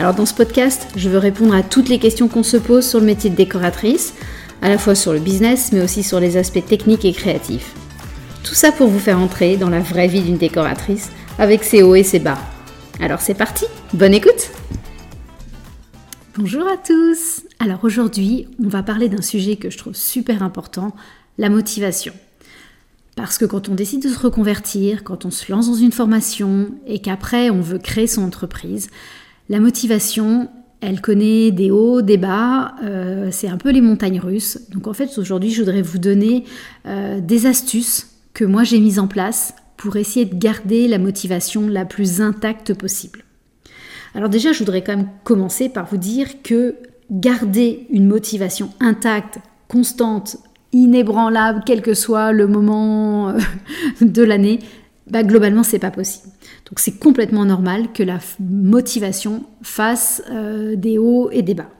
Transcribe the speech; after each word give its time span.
Alors 0.00 0.14
dans 0.14 0.24
ce 0.24 0.32
podcast, 0.32 0.88
je 0.96 1.10
veux 1.10 1.18
répondre 1.18 1.54
à 1.54 1.62
toutes 1.62 1.90
les 1.90 1.98
questions 1.98 2.26
qu'on 2.26 2.42
se 2.42 2.56
pose 2.56 2.88
sur 2.88 3.00
le 3.00 3.04
métier 3.04 3.28
de 3.28 3.36
décoratrice, 3.36 4.14
à 4.62 4.70
la 4.70 4.78
fois 4.78 4.94
sur 4.94 5.12
le 5.12 5.18
business 5.18 5.72
mais 5.72 5.82
aussi 5.82 6.02
sur 6.02 6.20
les 6.20 6.38
aspects 6.38 6.64
techniques 6.64 7.04
et 7.04 7.12
créatifs. 7.12 7.74
Tout 8.42 8.54
ça 8.54 8.72
pour 8.72 8.88
vous 8.88 8.98
faire 8.98 9.18
entrer 9.18 9.58
dans 9.58 9.68
la 9.68 9.80
vraie 9.80 10.08
vie 10.08 10.22
d'une 10.22 10.38
décoratrice 10.38 11.10
avec 11.38 11.64
ses 11.64 11.82
hauts 11.82 11.96
et 11.96 12.02
ses 12.02 12.18
bas. 12.18 12.38
Alors 12.98 13.20
c'est 13.20 13.34
parti, 13.34 13.66
bonne 13.92 14.14
écoute 14.14 14.50
Bonjour 16.38 16.66
à 16.66 16.78
tous 16.78 17.42
Alors 17.58 17.80
aujourd'hui, 17.84 18.48
on 18.64 18.68
va 18.68 18.82
parler 18.82 19.10
d'un 19.10 19.20
sujet 19.20 19.56
que 19.56 19.68
je 19.68 19.76
trouve 19.76 19.94
super 19.94 20.42
important, 20.42 20.96
la 21.36 21.50
motivation. 21.50 22.14
Parce 23.16 23.36
que 23.36 23.44
quand 23.44 23.68
on 23.68 23.74
décide 23.74 24.02
de 24.02 24.08
se 24.08 24.18
reconvertir, 24.18 25.04
quand 25.04 25.26
on 25.26 25.30
se 25.30 25.52
lance 25.52 25.68
dans 25.68 25.74
une 25.74 25.92
formation 25.92 26.70
et 26.86 27.00
qu'après 27.00 27.50
on 27.50 27.60
veut 27.60 27.78
créer 27.78 28.06
son 28.06 28.22
entreprise, 28.22 28.88
la 29.50 29.58
motivation, 29.58 30.48
elle 30.80 31.00
connaît 31.00 31.50
des 31.50 31.72
hauts, 31.72 32.02
des 32.02 32.16
bas, 32.16 32.76
euh, 32.84 33.30
c'est 33.32 33.48
un 33.48 33.58
peu 33.58 33.70
les 33.70 33.80
montagnes 33.80 34.20
russes. 34.20 34.70
Donc 34.70 34.86
en 34.86 34.92
fait 34.94 35.18
aujourd'hui 35.18 35.50
je 35.50 35.60
voudrais 35.60 35.82
vous 35.82 35.98
donner 35.98 36.44
euh, 36.86 37.20
des 37.20 37.46
astuces 37.46 38.06
que 38.32 38.44
moi 38.44 38.62
j'ai 38.62 38.78
mises 38.78 39.00
en 39.00 39.08
place 39.08 39.54
pour 39.76 39.96
essayer 39.96 40.24
de 40.24 40.36
garder 40.36 40.86
la 40.86 40.98
motivation 40.98 41.66
la 41.66 41.84
plus 41.84 42.20
intacte 42.20 42.74
possible. 42.74 43.24
Alors 44.14 44.28
déjà 44.28 44.52
je 44.52 44.60
voudrais 44.60 44.82
quand 44.82 44.96
même 44.96 45.08
commencer 45.24 45.68
par 45.68 45.86
vous 45.86 45.96
dire 45.96 46.42
que 46.44 46.76
garder 47.10 47.88
une 47.90 48.06
motivation 48.06 48.70
intacte, 48.78 49.40
constante, 49.66 50.36
inébranlable, 50.72 51.62
quel 51.66 51.82
que 51.82 51.94
soit 51.94 52.30
le 52.30 52.46
moment 52.46 53.30
euh, 53.30 53.38
de 54.00 54.22
l'année, 54.22 54.60
bah, 55.10 55.22
globalement, 55.22 55.62
c'est 55.62 55.78
pas 55.78 55.90
possible. 55.90 56.28
Donc, 56.68 56.78
c'est 56.78 56.98
complètement 56.98 57.44
normal 57.44 57.92
que 57.92 58.02
la 58.02 58.18
motivation 58.38 59.44
fasse 59.62 60.22
euh, 60.30 60.76
des 60.76 60.98
hauts 60.98 61.30
et 61.30 61.42
des 61.42 61.54
bas. 61.54 61.70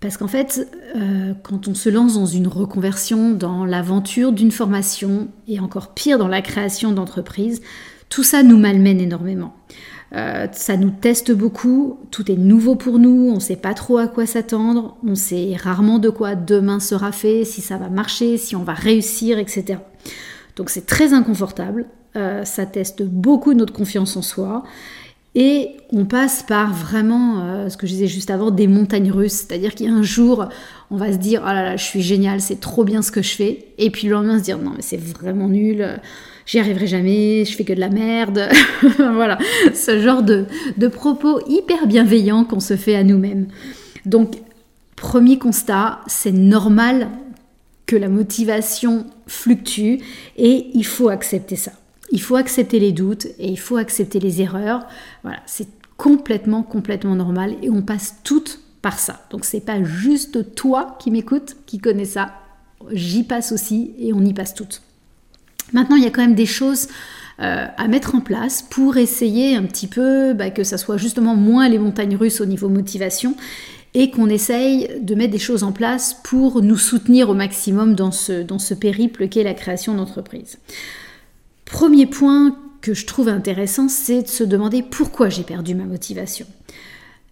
Parce 0.00 0.16
qu'en 0.16 0.26
fait, 0.26 0.68
euh, 0.96 1.32
quand 1.44 1.68
on 1.68 1.74
se 1.74 1.88
lance 1.88 2.14
dans 2.14 2.26
une 2.26 2.48
reconversion, 2.48 3.30
dans 3.30 3.64
l'aventure 3.64 4.32
d'une 4.32 4.50
formation, 4.50 5.28
et 5.46 5.60
encore 5.60 5.94
pire 5.94 6.18
dans 6.18 6.26
la 6.26 6.42
création 6.42 6.90
d'entreprise, 6.90 7.62
tout 8.08 8.24
ça 8.24 8.42
nous 8.42 8.58
malmène 8.58 9.00
énormément. 9.00 9.54
Euh, 10.14 10.48
ça 10.52 10.76
nous 10.76 10.90
teste 10.90 11.32
beaucoup, 11.32 12.00
tout 12.10 12.30
est 12.30 12.36
nouveau 12.36 12.74
pour 12.74 12.98
nous, 12.98 13.30
on 13.30 13.36
ne 13.36 13.40
sait 13.40 13.56
pas 13.56 13.72
trop 13.72 13.96
à 13.96 14.08
quoi 14.08 14.26
s'attendre, 14.26 14.98
on 15.06 15.14
sait 15.14 15.56
rarement 15.56 15.98
de 15.98 16.10
quoi 16.10 16.34
demain 16.34 16.80
sera 16.80 17.12
fait, 17.12 17.44
si 17.44 17.62
ça 17.62 17.78
va 17.78 17.88
marcher, 17.88 18.36
si 18.36 18.54
on 18.54 18.64
va 18.64 18.74
réussir, 18.74 19.38
etc. 19.38 19.78
Donc 20.56 20.68
c'est 20.68 20.84
très 20.84 21.14
inconfortable, 21.14 21.86
euh, 22.16 22.44
ça 22.44 22.66
teste 22.66 23.02
beaucoup 23.02 23.54
notre 23.54 23.72
confiance 23.72 24.16
en 24.16 24.22
soi. 24.22 24.64
Et 25.34 25.76
on 25.90 26.04
passe 26.04 26.42
par 26.42 26.74
vraiment, 26.74 27.40
euh, 27.40 27.68
ce 27.70 27.78
que 27.78 27.86
je 27.86 27.92
disais 27.92 28.06
juste 28.06 28.30
avant, 28.30 28.50
des 28.50 28.66
montagnes 28.66 29.10
russes. 29.10 29.32
C'est-à-dire 29.32 29.74
qu'un 29.74 30.02
jour, 30.02 30.46
on 30.90 30.96
va 30.96 31.12
se 31.12 31.16
dire, 31.16 31.40
oh 31.42 31.48
là 31.48 31.62
là, 31.62 31.76
je 31.76 31.84
suis 31.84 32.02
génial, 32.02 32.40
c'est 32.40 32.60
trop 32.60 32.84
bien 32.84 33.00
ce 33.00 33.10
que 33.10 33.22
je 33.22 33.34
fais. 33.34 33.66
Et 33.78 33.90
puis 33.90 34.08
le 34.08 34.12
lendemain, 34.12 34.38
se 34.38 34.44
dire, 34.44 34.58
non, 34.58 34.72
mais 34.76 34.82
c'est 34.82 35.00
vraiment 35.00 35.48
nul 35.48 36.00
j'y 36.46 36.58
arriverai 36.58 36.86
jamais, 36.86 37.44
je 37.44 37.54
fais 37.56 37.64
que 37.64 37.72
de 37.72 37.80
la 37.80 37.88
merde. 37.88 38.48
voilà, 38.98 39.38
ce 39.74 40.00
genre 40.00 40.22
de, 40.22 40.46
propos 40.88 41.40
hyper 41.48 41.86
bienveillants 41.86 42.44
qu'on 42.44 42.60
se 42.60 42.76
fait 42.76 42.94
à 42.94 43.04
nous-mêmes. 43.04 43.48
Donc, 44.06 44.36
premier 44.96 45.38
constat, 45.38 46.00
c'est 46.06 46.32
normal 46.32 47.08
que 47.86 47.96
la 47.96 48.08
motivation 48.08 49.06
fluctue 49.26 49.98
et 50.36 50.66
il 50.74 50.86
faut 50.86 51.08
accepter 51.08 51.56
ça. 51.56 51.72
Il 52.12 52.20
faut 52.20 52.36
accepter 52.36 52.78
les 52.78 52.92
doutes 52.92 53.26
et 53.38 53.48
il 53.48 53.58
faut 53.58 53.76
accepter 53.76 54.20
les 54.20 54.40
erreurs. 54.40 54.86
Voilà, 55.22 55.40
c'est 55.46 55.66
complètement, 55.96 56.62
complètement 56.62 57.16
normal 57.16 57.56
et 57.62 57.70
on 57.70 57.82
passe 57.82 58.16
toutes 58.22 58.60
par 58.82 58.98
ça. 58.98 59.24
Donc 59.30 59.44
c'est 59.44 59.60
pas 59.60 59.82
juste 59.82 60.54
toi 60.54 60.96
qui 61.00 61.10
m'écoutes, 61.10 61.56
qui 61.66 61.78
connais 61.78 62.04
ça. 62.04 62.34
J'y 62.90 63.24
passe 63.24 63.50
aussi 63.50 63.92
et 63.98 64.12
on 64.12 64.20
y 64.20 64.34
passe 64.34 64.54
toutes. 64.54 64.82
Maintenant, 65.72 65.96
il 65.96 66.02
y 66.02 66.06
a 66.06 66.10
quand 66.10 66.20
même 66.20 66.34
des 66.34 66.46
choses 66.46 66.88
euh, 67.40 67.66
à 67.76 67.88
mettre 67.88 68.14
en 68.14 68.20
place 68.20 68.62
pour 68.62 68.98
essayer 68.98 69.56
un 69.56 69.62
petit 69.62 69.86
peu 69.86 70.34
bah, 70.34 70.50
que 70.50 70.64
ça 70.64 70.76
soit 70.76 70.98
justement 70.98 71.34
moins 71.34 71.68
les 71.68 71.78
montagnes 71.78 72.16
russes 72.16 72.40
au 72.40 72.46
niveau 72.46 72.68
motivation 72.68 73.36
et 73.94 74.10
qu'on 74.10 74.28
essaye 74.28 74.88
de 75.00 75.14
mettre 75.14 75.32
des 75.32 75.38
choses 75.38 75.62
en 75.62 75.72
place 75.72 76.16
pour 76.24 76.62
nous 76.62 76.76
soutenir 76.76 77.30
au 77.30 77.34
maximum 77.34 77.94
dans 77.94 78.10
ce, 78.10 78.42
dans 78.42 78.58
ce 78.58 78.74
périple 78.74 79.28
qu'est 79.28 79.44
la 79.44 79.54
création 79.54 79.94
d'entreprise. 79.94 80.58
Premier 81.72 82.04
point 82.04 82.54
que 82.82 82.92
je 82.92 83.06
trouve 83.06 83.30
intéressant, 83.30 83.88
c'est 83.88 84.24
de 84.24 84.28
se 84.28 84.44
demander 84.44 84.82
pourquoi 84.82 85.30
j'ai 85.30 85.42
perdu 85.42 85.74
ma 85.74 85.86
motivation. 85.86 86.44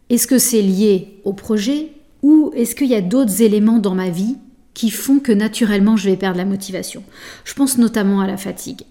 Est-ce 0.08 0.26
que 0.26 0.38
c'est 0.38 0.62
lié 0.62 1.20
au 1.24 1.34
projet 1.34 1.92
ou 2.22 2.50
est-ce 2.56 2.74
qu'il 2.74 2.88
y 2.88 2.94
a 2.94 3.02
d'autres 3.02 3.42
éléments 3.42 3.78
dans 3.78 3.94
ma 3.94 4.08
vie 4.08 4.38
qui 4.72 4.88
font 4.88 5.18
que 5.18 5.30
naturellement 5.30 5.98
je 5.98 6.08
vais 6.08 6.16
perdre 6.16 6.38
la 6.38 6.46
motivation? 6.46 7.04
Je 7.44 7.52
pense 7.52 7.76
notamment 7.76 8.20
à 8.20 8.26
la 8.26 8.38
fatigue. 8.38 8.84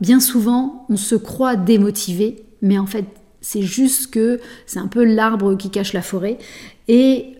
Bien 0.00 0.20
souvent 0.20 0.86
on 0.88 0.96
se 0.96 1.16
croit 1.16 1.56
démotivé, 1.56 2.44
mais 2.62 2.78
en 2.78 2.86
fait 2.86 3.06
c'est 3.40 3.62
juste 3.62 4.12
que 4.12 4.38
c'est 4.66 4.78
un 4.78 4.86
peu 4.86 5.02
l'arbre 5.02 5.56
qui 5.56 5.70
cache 5.70 5.94
la 5.94 6.02
forêt 6.02 6.38
et 6.86 7.34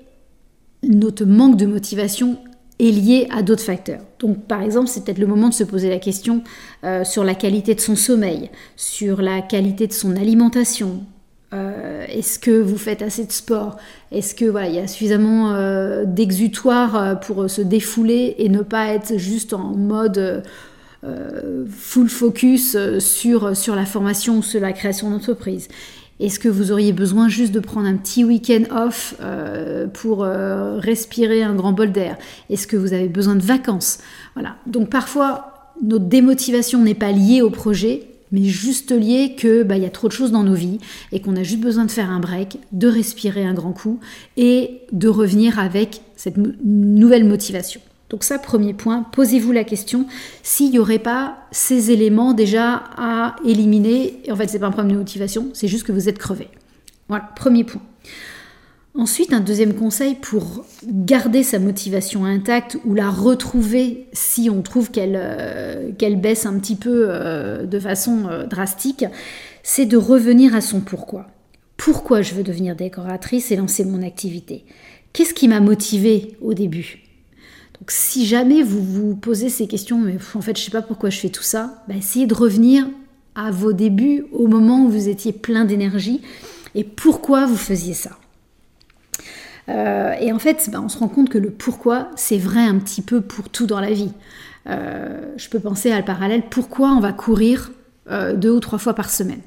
notre 0.83 1.25
manque 1.25 1.57
de 1.57 1.67
motivation 1.67 2.39
est 2.81 2.91
lié 2.91 3.29
à 3.31 3.43
d'autres 3.43 3.63
facteurs. 3.63 4.01
Donc 4.19 4.45
par 4.47 4.63
exemple, 4.63 4.89
c'est 4.89 5.05
peut-être 5.05 5.19
le 5.19 5.27
moment 5.27 5.49
de 5.49 5.55
se 5.55 5.65
poser 5.65 5.89
la 5.89 5.99
question 5.99 6.43
euh, 6.85 7.05
sur 7.05 7.25
la 7.25 7.35
qualité 7.35 7.75
de 7.75 7.81
son 7.81 7.97
sommeil, 7.97 8.51
sur 8.77 9.23
la 9.23 9.43
qualité 9.43 9.87
de 9.87 9.93
son 9.93 10.17
alimentation, 10.17 11.01
euh, 11.53 12.05
est-ce 12.09 12.39
que 12.39 12.61
vous 12.61 12.79
faites 12.79 13.03
assez 13.03 13.25
de 13.25 13.33
sport? 13.33 13.77
Est-ce 14.13 14.35
que 14.35 14.45
voilà, 14.45 14.69
il 14.69 14.75
y 14.77 14.79
a 14.79 14.87
suffisamment 14.87 15.55
euh, 15.55 16.05
d'exutoire 16.05 16.97
euh, 16.97 17.15
pour 17.17 17.51
se 17.51 17.61
défouler 17.61 18.37
et 18.39 18.49
ne 18.49 18.63
pas 18.63 18.89
être 18.89 19.19
juste 19.19 19.53
en 19.53 19.75
mode 19.77 20.43
full 21.71 22.11
focus 22.11 22.77
sur, 22.99 23.57
sur 23.57 23.75
la 23.75 23.87
formation 23.87 24.39
ou 24.39 24.43
sur 24.43 24.61
la 24.61 24.73
création 24.73 25.11
d'entreprise? 25.11 25.69
Est-ce 26.21 26.39
que 26.39 26.49
vous 26.49 26.71
auriez 26.71 26.93
besoin 26.93 27.29
juste 27.29 27.53
de 27.53 27.61
prendre 27.61 27.87
un 27.87 27.97
petit 27.97 28.25
week-end 28.25 28.65
off 28.71 29.15
pour 29.95 30.25
respirer 30.25 31.43
un 31.43 31.55
grand 31.55 31.73
bol 31.73 31.93
d'air? 31.93 32.19
Est-ce 32.51 32.67
que 32.67 32.77
vous 32.77 32.93
avez 32.93 33.09
besoin 33.09 33.37
de 33.37 33.43
vacances? 33.43 33.99
Voilà. 34.35 34.57
Donc 34.67 34.91
parfois, 34.91 35.75
notre 35.83 36.05
démotivation 36.05 36.83
n'est 36.83 36.95
pas 36.95 37.11
liée 37.11 37.41
au 37.41 37.51
projet, 37.51 38.03
mais 38.33 38.45
juste 38.45 38.93
lié 38.93 39.35
que 39.37 39.63
bah, 39.63 39.77
y 39.77 39.87
a 39.87 39.91
trop 39.91 40.09
de 40.09 40.13
choses 40.13 40.31
dans 40.31 40.45
nos 40.45 40.55
vies 40.55 40.79
et 41.11 41.21
qu'on 41.21 41.37
a 41.37 41.43
juste 41.43 41.61
besoin 41.61 41.85
de 41.85 41.91
faire 41.91 42.11
un 42.11 42.21
break, 42.21 42.59
de 42.71 42.87
respirer 42.87 43.45
un 43.45 43.55
grand 43.55 43.73
coup 43.73 43.99
et 44.37 44.83
de 44.93 45.09
revenir 45.09 45.59
avec 45.59 46.03
cette 46.17 46.37
nouvelle 46.37 47.25
motivation. 47.25 47.81
Donc 48.11 48.25
ça, 48.25 48.39
premier 48.39 48.75
point, 48.75 49.05
posez-vous 49.13 49.53
la 49.53 49.65
question 49.65 50.07
s'il 50.43 50.73
n'y 50.73 50.79
aurait 50.79 50.99
pas 50.99 51.39
ces 51.53 51.93
éléments 51.93 52.35
déjà 52.35 52.83
à 52.97 53.37
éliminer. 53.45 54.21
En 54.31 54.37
fait, 54.37 54.49
c'est 54.49 54.59
pas 54.59 54.67
un 54.67 54.73
problème 54.73 54.93
de 54.93 54.99
motivation, 54.99 55.49
c'est 55.55 55.69
juste 55.69 55.87
que 55.87 55.93
vous 55.93 56.09
êtes 56.09 56.19
crevé. 56.19 56.49
Voilà, 57.09 57.25
premier 57.37 57.65
point. 57.65 57.83
Ensuite, 58.97 59.33
un 59.33 59.41
deuxième 59.41 59.75
conseil 59.75 60.17
pour 60.17 60.65
garder 60.85 61.45
sa 61.45 61.61
motivation 61.61 62.25
intacte 62.25 62.77
ou 62.85 62.95
la 62.95 63.09
retrouver 63.09 64.09
si 64.13 64.51
on 64.51 64.63
trouve 64.63 64.91
qu'elle 64.91 65.17
euh, 65.17 66.17
baisse 66.17 66.45
un 66.45 66.59
petit 66.59 66.75
peu 66.75 67.07
euh, 67.09 67.67
de 67.67 67.79
façon 67.79 68.27
euh, 68.29 68.47
drastique, 68.47 69.05
c'est 69.63 69.87
de 69.87 69.97
revenir 69.97 70.57
à 70.57 70.61
son 70.61 70.81
pourquoi. 70.81 71.29
Pourquoi 71.77 72.23
je 72.23 72.35
veux 72.35 72.43
devenir 72.43 72.75
décoratrice 72.75 73.53
et 73.53 73.57
lancer 73.57 73.85
mon 73.85 74.03
activité? 74.03 74.65
Qu'est-ce 75.13 75.35
qui 75.35 75.47
m'a 75.47 75.61
motivé 75.61 76.37
au 76.41 76.53
début? 76.53 77.10
Donc 77.81 77.91
si 77.91 78.27
jamais 78.27 78.63
vous 78.63 78.83
vous 78.83 79.17
posez 79.17 79.49
ces 79.49 79.67
questions, 79.67 79.99
mais 79.99 80.17
en 80.35 80.41
fait 80.41 80.57
je 80.57 80.63
ne 80.63 80.65
sais 80.67 80.71
pas 80.71 80.83
pourquoi 80.83 81.11
je 81.11 81.19
fais 81.19 81.31
tout 81.31 81.43
ça, 81.43 81.83
bah, 81.89 81.95
essayez 81.97 82.27
de 82.27 82.35
revenir 82.35 82.87
à 83.35 83.51
vos 83.51 83.73
débuts, 83.73 84.27
au 84.33 84.49
moment 84.49 84.85
où 84.85 84.91
vous 84.91 85.09
étiez 85.09 85.33
plein 85.33 85.65
d'énergie 85.65 86.21
et 86.75 86.85
pourquoi 86.85 87.47
vous 87.47 87.57
faisiez 87.57 87.95
ça. 87.95 88.19
Euh, 89.69 90.13
et 90.21 90.33
en 90.33 90.39
fait, 90.39 90.69
bah, 90.73 90.81
on 90.83 90.89
se 90.89 90.99
rend 90.99 91.09
compte 91.09 91.29
que 91.29 91.39
le 91.39 91.51
pourquoi, 91.51 92.11
c'est 92.17 92.39
vrai 92.39 92.61
un 92.61 92.79
petit 92.79 93.03
peu 93.03 93.21
pour 93.21 93.49
tout 93.49 93.67
dans 93.67 93.81
la 93.81 93.93
vie. 93.93 94.13
Euh, 94.69 95.33
je 95.37 95.49
peux 95.49 95.61
penser 95.61 95.91
à 95.91 95.99
le 95.99 96.05
parallèle, 96.05 96.43
pourquoi 96.51 96.91
on 96.91 97.01
va 97.01 97.13
courir 97.13 97.71
euh, 98.11 98.35
deux 98.35 98.51
ou 98.51 98.61
trois 98.61 98.79
fois 98.79 98.95
par 98.95 99.11
semaine? 99.11 99.41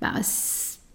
Bah, 0.00 0.12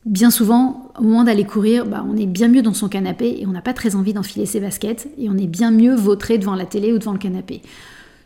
bien 0.05 0.31
souvent, 0.31 0.91
au 0.99 1.03
moment 1.03 1.23
d'aller 1.23 1.45
courir, 1.45 1.85
bah, 1.85 2.05
on 2.07 2.17
est 2.17 2.25
bien 2.25 2.47
mieux 2.47 2.61
dans 2.61 2.73
son 2.73 2.89
canapé 2.89 3.37
et 3.39 3.45
on 3.45 3.51
n'a 3.51 3.61
pas 3.61 3.73
très 3.73 3.95
envie 3.95 4.13
d'enfiler 4.13 4.45
ses 4.45 4.59
baskets 4.59 5.07
et 5.17 5.29
on 5.29 5.37
est 5.37 5.47
bien 5.47 5.71
mieux 5.71 5.95
vautré 5.95 6.37
devant 6.37 6.55
la 6.55 6.65
télé 6.65 6.91
ou 6.93 6.97
devant 6.97 7.13
le 7.13 7.19
canapé. 7.19 7.61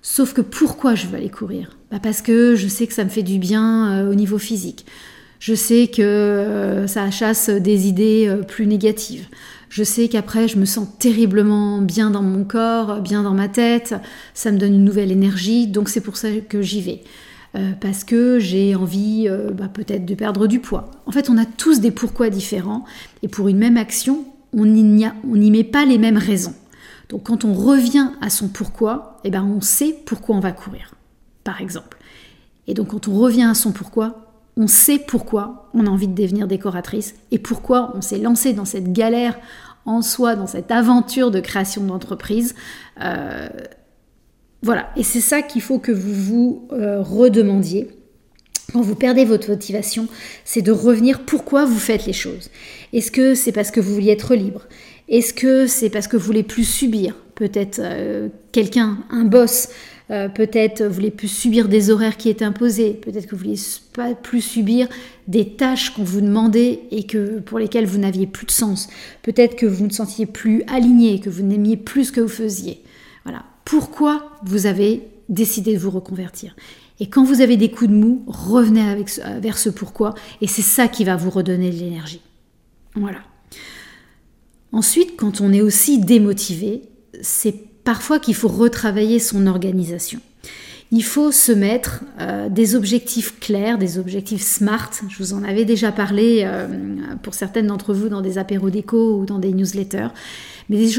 Sauf 0.01 0.33
que 0.33 0.41
pourquoi 0.41 0.95
je 0.95 1.07
veux 1.07 1.15
aller 1.15 1.29
courir? 1.29 1.77
Bah 1.91 1.97
Parce 2.01 2.21
que 2.21 2.55
je 2.55 2.67
sais 2.67 2.85
que 2.87 2.93
ça 2.93 3.03
me 3.03 3.09
fait 3.09 3.23
du 3.23 3.39
bien 3.39 3.91
euh, 3.91 4.11
au 4.11 4.15
niveau 4.15 4.37
physique. 4.37 4.85
Je 5.39 5.53
sais 5.53 5.87
que 5.87 6.01
euh, 6.01 6.87
ça 6.87 7.09
chasse 7.11 7.49
des 7.49 7.87
idées 7.87 8.27
euh, 8.27 8.43
plus 8.43 8.67
négatives. 8.67 9.27
Je 9.69 9.83
sais 9.83 10.07
qu'après, 10.07 10.47
je 10.47 10.57
me 10.57 10.65
sens 10.65 10.87
terriblement 10.99 11.81
bien 11.81 12.09
dans 12.09 12.21
mon 12.21 12.43
corps, 12.43 13.01
bien 13.01 13.23
dans 13.23 13.33
ma 13.33 13.49
tête. 13.49 13.95
Ça 14.33 14.51
me 14.51 14.57
donne 14.57 14.75
une 14.75 14.85
nouvelle 14.85 15.11
énergie, 15.11 15.67
donc 15.67 15.89
c'est 15.89 16.01
pour 16.01 16.17
ça 16.17 16.29
que 16.47 16.61
j'y 16.61 16.81
vais. 16.81 17.01
Euh, 17.55 17.71
parce 17.79 18.03
que 18.03 18.37
j'ai 18.39 18.75
envie 18.75 19.27
euh, 19.29 19.51
bah, 19.51 19.69
peut-être 19.69 20.05
de 20.05 20.15
perdre 20.15 20.47
du 20.47 20.59
poids. 20.59 20.91
En 21.05 21.11
fait, 21.11 21.29
on 21.29 21.37
a 21.37 21.45
tous 21.45 21.79
des 21.79 21.91
pourquoi 21.91 22.29
différents 22.29 22.83
et 23.21 23.27
pour 23.27 23.47
une 23.47 23.57
même 23.57 23.77
action, 23.77 24.25
on 24.51 24.65
n'y 24.65 25.51
met 25.51 25.63
pas 25.63 25.85
les 25.85 25.97
mêmes 25.97 26.17
raisons. 26.17 26.53
Donc 27.09 27.23
quand 27.23 27.45
on 27.45 27.53
revient 27.53 28.09
à 28.21 28.29
son 28.29 28.49
pourquoi, 28.49 29.19
eh 29.23 29.29
ben, 29.29 29.43
on 29.43 29.61
sait 29.61 29.95
pourquoi 30.05 30.35
on 30.35 30.39
va 30.39 30.51
courir, 30.51 30.95
par 31.43 31.61
exemple. 31.61 31.97
Et 32.67 32.73
donc 32.73 32.89
quand 32.89 33.07
on 33.07 33.17
revient 33.17 33.43
à 33.43 33.53
son 33.53 33.71
pourquoi, 33.71 34.33
on 34.57 34.67
sait 34.67 34.99
pourquoi 34.99 35.69
on 35.73 35.85
a 35.85 35.89
envie 35.89 36.07
de 36.07 36.15
devenir 36.15 36.47
décoratrice 36.47 37.15
et 37.31 37.39
pourquoi 37.39 37.93
on 37.95 38.01
s'est 38.01 38.17
lancé 38.17 38.53
dans 38.53 38.65
cette 38.65 38.91
galère 38.91 39.37
en 39.85 40.01
soi, 40.01 40.35
dans 40.35 40.47
cette 40.47 40.71
aventure 40.71 41.31
de 41.31 41.39
création 41.39 41.83
d'entreprise. 41.83 42.55
Euh, 43.01 43.47
voilà, 44.65 44.89
et 44.97 45.03
c'est 45.03 45.21
ça 45.21 45.43
qu'il 45.43 45.61
faut 45.61 45.77
que 45.77 45.91
vous 45.91 46.13
vous 46.15 46.67
euh, 46.71 46.99
redemandiez. 46.99 47.87
Quand 48.73 48.81
vous 48.81 48.95
perdez 48.95 49.23
votre 49.23 49.51
motivation, 49.51 50.07
c'est 50.43 50.63
de 50.63 50.71
revenir 50.71 51.19
pourquoi 51.19 51.65
vous 51.65 51.77
faites 51.77 52.07
les 52.07 52.13
choses. 52.13 52.49
Est-ce 52.91 53.11
que 53.11 53.35
c'est 53.35 53.51
parce 53.51 53.69
que 53.69 53.79
vous 53.79 53.93
vouliez 53.93 54.11
être 54.11 54.33
libre? 54.33 54.63
Est-ce 55.07 55.35
que 55.35 55.67
c'est 55.67 55.91
parce 55.91 56.07
que 56.07 56.17
vous 56.17 56.25
voulez 56.25 56.41
plus 56.41 56.63
subir? 56.63 57.15
Peut-être 57.35 57.79
euh, 57.79 58.29
quelqu'un, 58.53 58.97
un 59.11 59.25
boss, 59.25 59.67
euh, 60.09 60.29
peut-être 60.29 60.83
vous 60.83 60.95
voulez 60.95 61.11
plus 61.11 61.27
subir 61.27 61.67
des 61.67 61.91
horaires 61.91 62.17
qui 62.17 62.29
étaient 62.29 62.43
imposés, 62.43 62.93
peut-être 62.93 63.27
que 63.27 63.35
vous 63.35 63.43
voulez 63.43 63.59
pas 63.93 64.15
plus 64.15 64.41
subir 64.41 64.87
des 65.27 65.49
tâches 65.49 65.91
qu'on 65.91 66.03
vous 66.03 66.21
demandait 66.21 66.79
et 66.89 67.03
que 67.03 67.37
pour 67.39 67.59
lesquelles 67.59 67.85
vous 67.85 67.99
n'aviez 67.99 68.25
plus 68.25 68.47
de 68.47 68.51
sens. 68.51 68.87
Peut-être 69.21 69.55
que 69.57 69.67
vous 69.67 69.85
ne 69.85 69.93
sentiez 69.93 70.25
plus 70.25 70.63
aligné, 70.65 71.19
que 71.19 71.29
vous 71.29 71.43
n'aimiez 71.43 71.77
plus 71.77 72.05
ce 72.05 72.11
que 72.11 72.21
vous 72.21 72.27
faisiez. 72.27 72.81
Pourquoi 73.65 74.31
vous 74.43 74.67
avez 74.67 75.03
décidé 75.29 75.73
de 75.73 75.79
vous 75.79 75.91
reconvertir. 75.91 76.55
Et 76.99 77.07
quand 77.07 77.23
vous 77.23 77.41
avez 77.41 77.57
des 77.57 77.71
coups 77.71 77.89
de 77.89 77.95
mou, 77.95 78.23
revenez 78.27 78.87
avec, 78.87 79.09
vers 79.41 79.57
ce 79.57 79.69
pourquoi, 79.69 80.13
et 80.41 80.47
c'est 80.47 80.61
ça 80.61 80.87
qui 80.87 81.03
va 81.03 81.15
vous 81.15 81.29
redonner 81.29 81.69
de 81.69 81.75
l'énergie. 81.75 82.21
Voilà. 82.95 83.19
Ensuite, 84.71 85.17
quand 85.17 85.41
on 85.41 85.51
est 85.51 85.61
aussi 85.61 85.99
démotivé, 85.99 86.83
c'est 87.21 87.55
parfois 87.83 88.19
qu'il 88.19 88.35
faut 88.35 88.47
retravailler 88.47 89.19
son 89.19 89.47
organisation. 89.47 90.19
Il 90.91 91.03
faut 91.03 91.31
se 91.31 91.51
mettre 91.51 92.01
euh, 92.21 92.47
des 92.47 92.75
objectifs 92.75 93.39
clairs, 93.39 93.77
des 93.77 93.97
objectifs 93.97 94.43
SMART. 94.43 94.91
Je 95.09 95.17
vous 95.17 95.33
en 95.33 95.43
avais 95.43 95.65
déjà 95.65 95.91
parlé 95.91 96.43
euh, 96.45 96.67
pour 97.23 97.33
certaines 97.33 97.67
d'entre 97.67 97.93
vous 97.93 98.07
dans 98.07 98.21
des 98.21 98.37
apéros 98.37 98.69
déco 98.69 99.17
ou 99.17 99.25
dans 99.25 99.39
des 99.39 99.51
newsletters. 99.51 100.09
Mais 100.69 100.77
des, 100.77 100.89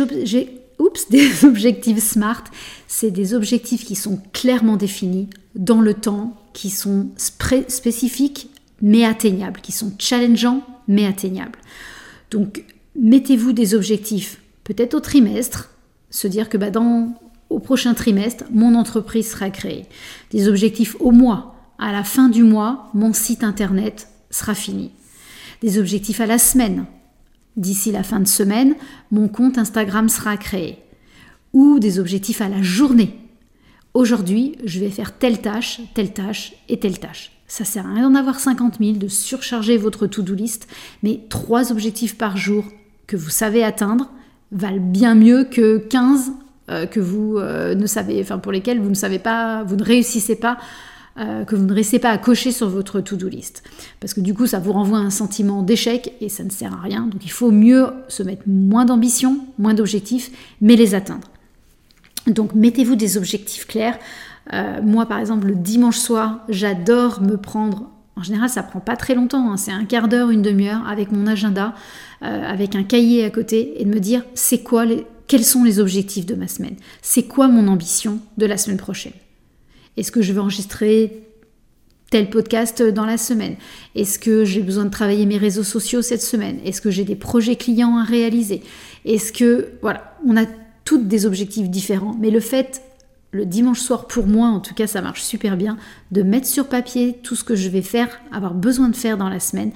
oups, 0.79 1.09
des 1.11 1.45
objectifs 1.45 2.03
SMART, 2.03 2.45
c'est 2.87 3.11
des 3.11 3.35
objectifs 3.35 3.85
qui 3.85 3.95
sont 3.95 4.21
clairement 4.33 4.77
définis 4.77 5.29
dans 5.55 5.81
le 5.81 5.95
temps, 5.95 6.37
qui 6.53 6.71
sont 6.71 7.09
spécifiques 7.17 8.51
mais 8.83 9.05
atteignables, 9.05 9.61
qui 9.61 9.73
sont 9.73 9.93
challengeants 9.99 10.63
mais 10.89 11.07
atteignables. 11.07 11.59
Donc 12.31 12.65
mettez-vous 12.95 13.53
des 13.53 13.75
objectifs, 13.75 14.41
peut-être 14.65 14.95
au 14.95 15.01
trimestre, 15.01 15.71
se 16.11 16.29
dire 16.29 16.49
que 16.49 16.57
bah, 16.57 16.71
dans, 16.71 17.15
au 17.51 17.59
prochain 17.59 17.95
trimestre, 17.95 18.45
mon 18.51 18.75
entreprise 18.75 19.31
sera 19.31 19.51
créée. 19.51 19.87
Des 20.31 20.49
objectifs 20.49 20.97
au 21.01 21.11
mois, 21.11 21.55
à 21.79 21.93
la 21.93 22.05
fin 22.05 22.29
du 22.29 22.43
mois, 22.43 22.89
mon 22.95 23.13
site 23.13 23.45
internet 23.45 24.09
sera 24.31 24.55
fini. 24.55 24.93
Des 25.63 25.79
objectifs 25.79 26.21
à 26.21 26.27
la 26.27 26.39
semaine, 26.39 26.87
D'ici 27.57 27.93
la 27.93 28.03
fin 28.03 28.21
de 28.21 28.29
semaine, 28.29 28.75
mon 29.11 29.29
compte 29.29 29.59
Instagram 29.59 30.09
sera 30.09 30.37
créé. 30.37 30.79
Ou 31.53 31.79
des 31.79 31.99
objectifs 31.99 32.41
à 32.41 32.49
la 32.49 32.63
journée. 32.63 33.19
Aujourd'hui, 33.95 34.57
je 34.65 34.79
vais 34.79 34.91
faire 34.91 35.17
telle 35.17 35.41
tâche, 35.41 35.81
telle 35.95 36.13
tâche 36.13 36.53
et 36.69 36.79
telle 36.79 36.99
tâche. 36.99 37.33
Ça 37.49 37.65
sert 37.65 37.87
à 37.87 37.95
rien 37.95 38.11
d'en 38.11 38.19
avoir 38.19 38.41
50 38.41 38.79
000, 38.81 38.93
de 38.99 39.09
surcharger 39.09 39.79
votre 39.79 40.07
to-do 40.07 40.35
list, 40.35 40.69
mais 41.03 41.21
trois 41.31 41.73
objectifs 41.73 42.19
par 42.19 42.37
jour 42.37 42.65
que 43.07 43.17
vous 43.17 43.31
savez 43.31 43.65
atteindre 43.65 44.11
valent 44.53 44.85
bien 44.85 45.15
mieux 45.15 45.45
que 45.45 45.79
15 45.79 46.33
euh, 46.69 46.87
que 46.87 46.99
vous 46.99 47.39
euh, 47.39 47.75
ne 47.75 47.87
savez, 47.87 48.21
enfin 48.21 48.39
pour 48.39 48.51
lesquels 48.51 48.81
vous 48.81 48.91
ne 48.91 48.95
savez 48.95 49.21
pas, 49.21 49.63
vous 49.63 49.77
ne 49.77 49.85
réussissez 49.85 50.35
pas 50.35 50.59
euh, 51.19 51.45
que 51.45 51.57
vous 51.57 51.65
ne 51.65 51.73
restez 51.73 51.99
pas 51.99 52.11
à 52.11 52.19
cocher 52.19 52.53
sur 52.53 52.69
votre 52.69 53.01
to-do 53.01 53.29
list. 53.29 53.63
Parce 54.01 54.15
que 54.15 54.21
du 54.21 54.35
coup, 54.35 54.47
ça 54.47 54.59
vous 54.59 54.73
renvoie 54.73 54.99
un 54.99 55.11
sentiment 55.11 55.63
d'échec 55.63 56.13
et 56.21 56.29
ça 56.29 56.45
ne 56.45 56.51
sert 56.51 56.75
à 56.75 56.81
rien. 56.81 57.07
Donc 57.07 57.25
il 57.25 57.31
faut 57.31 57.51
mieux 57.51 57.89
se 58.09 58.23
mettre 58.23 58.43
moins 58.47 58.85
d'ambition, 58.85 59.39
moins 59.59 59.75
d'objectifs, 59.75 60.31
mais 60.61 60.77
les 60.77 60.95
atteindre. 60.95 61.29
Donc 62.27 62.55
mettez-vous 62.55 62.97
des 62.97 63.17
objectifs 63.17 63.67
clairs. 63.67 63.99
Euh, 64.53 64.81
moi, 64.83 65.07
par 65.07 65.19
exemple, 65.19 65.47
le 65.47 65.55
dimanche 65.55 65.99
soir, 65.99 66.41
j'adore 66.49 67.23
me 67.23 67.37
prendre 67.37 67.91
en 68.19 68.23
général, 68.23 68.49
ça 68.49 68.63
prend 68.63 68.81
pas 68.81 68.97
très 68.97 69.15
longtemps, 69.15 69.53
hein. 69.53 69.59
c'est 69.59 69.73
un 69.73 69.85
quart 69.85 70.09
d'heure, 70.09 70.31
une 70.31 70.41
demi-heure 70.41 70.89
avec 70.89 71.13
mon 71.13 71.27
agenda, 71.27 71.75
euh, 72.23 72.43
avec 72.51 72.75
un 72.75 72.83
cahier 72.83 73.25
à 73.25 73.31
côté 73.31 73.81
et 73.81 73.85
de 73.85 73.91
me 73.91 74.01
dire 74.01 74.25
c'est 74.35 74.63
quoi 74.63 74.87
quels 75.27 75.45
sont 75.45 75.65
les 75.65 75.81
objectifs 75.81 76.25
de 76.25 76.35
ma 76.35 76.49
semaine, 76.49 76.77
c'est 77.03 77.25
quoi 77.25 77.49
mon 77.49 77.69
ambition 77.69 78.21
de 78.39 78.47
la 78.47 78.57
semaine 78.57 78.79
prochaine? 78.79 79.13
Est-ce 79.97 80.13
que 80.13 80.23
je 80.23 80.33
vais 80.33 80.41
enregistrer 80.41 81.23
tel 82.11 82.31
podcast 82.31 82.83
dans 82.83 83.05
la 83.05 83.19
semaine? 83.19 83.57
Est-ce 83.95 84.19
que 84.19 84.45
j'ai 84.45 84.63
besoin 84.63 84.85
de 84.85 84.91
travailler 84.91 85.27
mes 85.27 85.39
réseaux 85.39 85.65
sociaux 85.65 86.03
cette 86.03 86.23
semaine? 86.23 86.59
Est-ce 86.65 86.81
que 86.81 86.91
j'ai 86.91 87.05
des 87.05 87.17
projets 87.17 87.57
clients 87.57 87.97
à 87.97 88.05
réaliser? 88.05 88.63
Est-ce 89.05 89.33
que, 89.33 89.69
voilà, 89.83 90.17
on 90.27 90.37
a 90.37 90.45
toutes 90.85 91.09
des 91.09 91.27
objectifs 91.27 91.69
différents, 91.69 92.17
mais 92.21 92.31
le 92.31 92.41
fait, 92.41 92.83
le 93.33 93.45
dimanche 93.45 93.81
soir 93.81 94.07
pour 94.07 94.27
moi, 94.27 94.49
en 94.49 94.61
tout 94.61 94.75
cas 94.75 94.87
ça 94.87 95.03
marche 95.03 95.23
super 95.23 95.57
bien, 95.57 95.77
de 96.13 96.23
mettre 96.23 96.47
sur 96.47 96.69
papier 96.69 97.19
tout 97.23 97.35
ce 97.35 97.43
que 97.43 97.57
je 97.57 97.69
vais 97.69 97.83
faire, 97.83 98.09
avoir 98.33 98.55
besoin 98.55 98.89
de 98.89 98.97
faire 98.97 99.19
dans 99.19 99.29
la 99.29 99.41
semaine, 99.41 99.73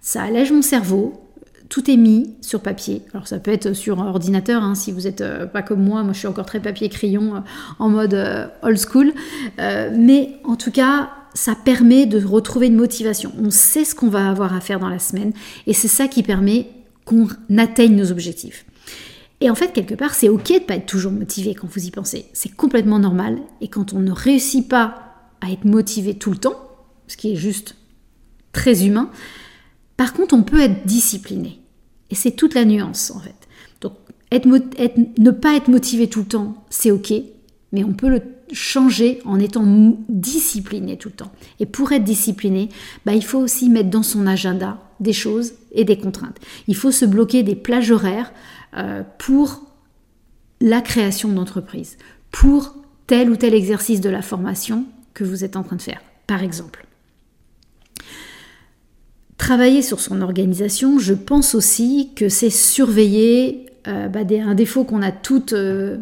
ça 0.00 0.22
allège 0.22 0.52
mon 0.52 0.62
cerveau, 0.62 1.25
tout 1.68 1.90
est 1.90 1.96
mis 1.96 2.34
sur 2.40 2.60
papier. 2.60 3.02
Alors 3.12 3.26
ça 3.26 3.38
peut 3.38 3.50
être 3.50 3.72
sur 3.72 3.98
ordinateur, 3.98 4.62
hein, 4.62 4.74
si 4.74 4.92
vous 4.92 5.02
n'êtes 5.02 5.20
euh, 5.20 5.46
pas 5.46 5.62
comme 5.62 5.82
moi, 5.82 6.02
moi 6.02 6.12
je 6.12 6.18
suis 6.18 6.28
encore 6.28 6.46
très 6.46 6.60
papier-crayon 6.60 7.36
euh, 7.36 7.40
en 7.78 7.88
mode 7.88 8.14
euh, 8.14 8.46
old 8.62 8.78
school. 8.78 9.12
mais 9.58 10.36
en 10.44 10.56
tout 10.56 10.70
cas, 10.70 11.10
ça 11.34 11.54
permet 11.54 12.06
de 12.06 12.24
retrouver 12.24 12.68
une 12.68 12.76
motivation. 12.76 13.32
On 13.42 13.50
sait 13.50 13.84
ce 13.84 13.94
qu'on 13.94 14.08
va 14.08 14.30
avoir 14.30 14.54
à 14.54 14.60
faire 14.60 14.80
dans 14.80 14.88
la 14.88 14.98
semaine 14.98 15.32
et 15.66 15.72
c'est 15.72 15.88
ça 15.88 16.08
qui 16.08 16.22
permet 16.22 16.68
qu'on 17.04 17.28
atteigne 17.58 17.94
nos 17.94 18.10
objectifs. 18.10 18.64
Et 19.40 19.50
en 19.50 19.54
fait, 19.54 19.72
quelque 19.72 19.94
part, 19.94 20.14
c'est 20.14 20.30
ok 20.30 20.48
de 20.48 20.54
ne 20.54 20.58
pas 20.60 20.76
être 20.76 20.86
toujours 20.86 21.12
motivé 21.12 21.54
quand 21.54 21.68
vous 21.70 21.86
y 21.86 21.90
pensez. 21.90 22.24
C'est 22.32 22.54
complètement 22.54 22.98
normal. 22.98 23.38
Et 23.60 23.68
quand 23.68 23.92
on 23.92 23.98
ne 23.98 24.10
réussit 24.10 24.66
pas 24.66 25.14
à 25.42 25.50
être 25.50 25.66
motivé 25.66 26.14
tout 26.14 26.30
le 26.30 26.38
temps, 26.38 26.56
ce 27.06 27.18
qui 27.18 27.32
est 27.32 27.36
juste 27.36 27.76
très 28.52 28.86
humain, 28.86 29.10
par 29.96 30.12
contre, 30.12 30.34
on 30.34 30.42
peut 30.42 30.60
être 30.60 30.86
discipliné. 30.86 31.60
Et 32.10 32.14
c'est 32.14 32.32
toute 32.32 32.54
la 32.54 32.64
nuance, 32.64 33.10
en 33.10 33.20
fait. 33.20 33.34
Donc, 33.80 33.94
ne 34.32 35.30
pas 35.30 35.56
être 35.56 35.68
motivé 35.68 36.08
tout 36.08 36.20
le 36.20 36.26
temps, 36.26 36.64
c'est 36.70 36.90
OK, 36.90 37.12
mais 37.72 37.84
on 37.84 37.92
peut 37.92 38.08
le 38.08 38.22
changer 38.52 39.20
en 39.24 39.40
étant 39.40 39.64
discipliné 40.08 40.96
tout 40.96 41.08
le 41.08 41.14
temps. 41.14 41.32
Et 41.58 41.66
pour 41.66 41.92
être 41.92 42.04
discipliné, 42.04 42.68
bah, 43.04 43.14
il 43.14 43.24
faut 43.24 43.38
aussi 43.38 43.68
mettre 43.68 43.90
dans 43.90 44.02
son 44.02 44.26
agenda 44.26 44.78
des 45.00 45.12
choses 45.12 45.54
et 45.72 45.84
des 45.84 45.98
contraintes. 45.98 46.38
Il 46.68 46.76
faut 46.76 46.92
se 46.92 47.04
bloquer 47.04 47.42
des 47.42 47.56
plages 47.56 47.90
horaires 47.90 48.32
euh, 48.76 49.02
pour 49.18 49.62
la 50.60 50.80
création 50.80 51.30
d'entreprise, 51.30 51.98
pour 52.30 52.74
tel 53.06 53.30
ou 53.30 53.36
tel 53.36 53.54
exercice 53.54 54.00
de 54.00 54.10
la 54.10 54.22
formation 54.22 54.84
que 55.12 55.24
vous 55.24 55.44
êtes 55.44 55.56
en 55.56 55.62
train 55.62 55.76
de 55.76 55.82
faire, 55.82 56.00
par 56.26 56.42
exemple. 56.42 56.85
Travailler 59.38 59.82
sur 59.82 60.00
son 60.00 60.22
organisation, 60.22 60.98
je 60.98 61.12
pense 61.12 61.54
aussi 61.54 62.10
que 62.16 62.28
c'est 62.28 62.50
surveiller 62.50 63.66
euh, 63.86 64.08
bah, 64.08 64.20
un 64.44 64.54
défaut 64.54 64.84
qu'on 64.84 65.02
a 65.02 65.12
toutes, 65.12 65.52
euh, 65.52 65.98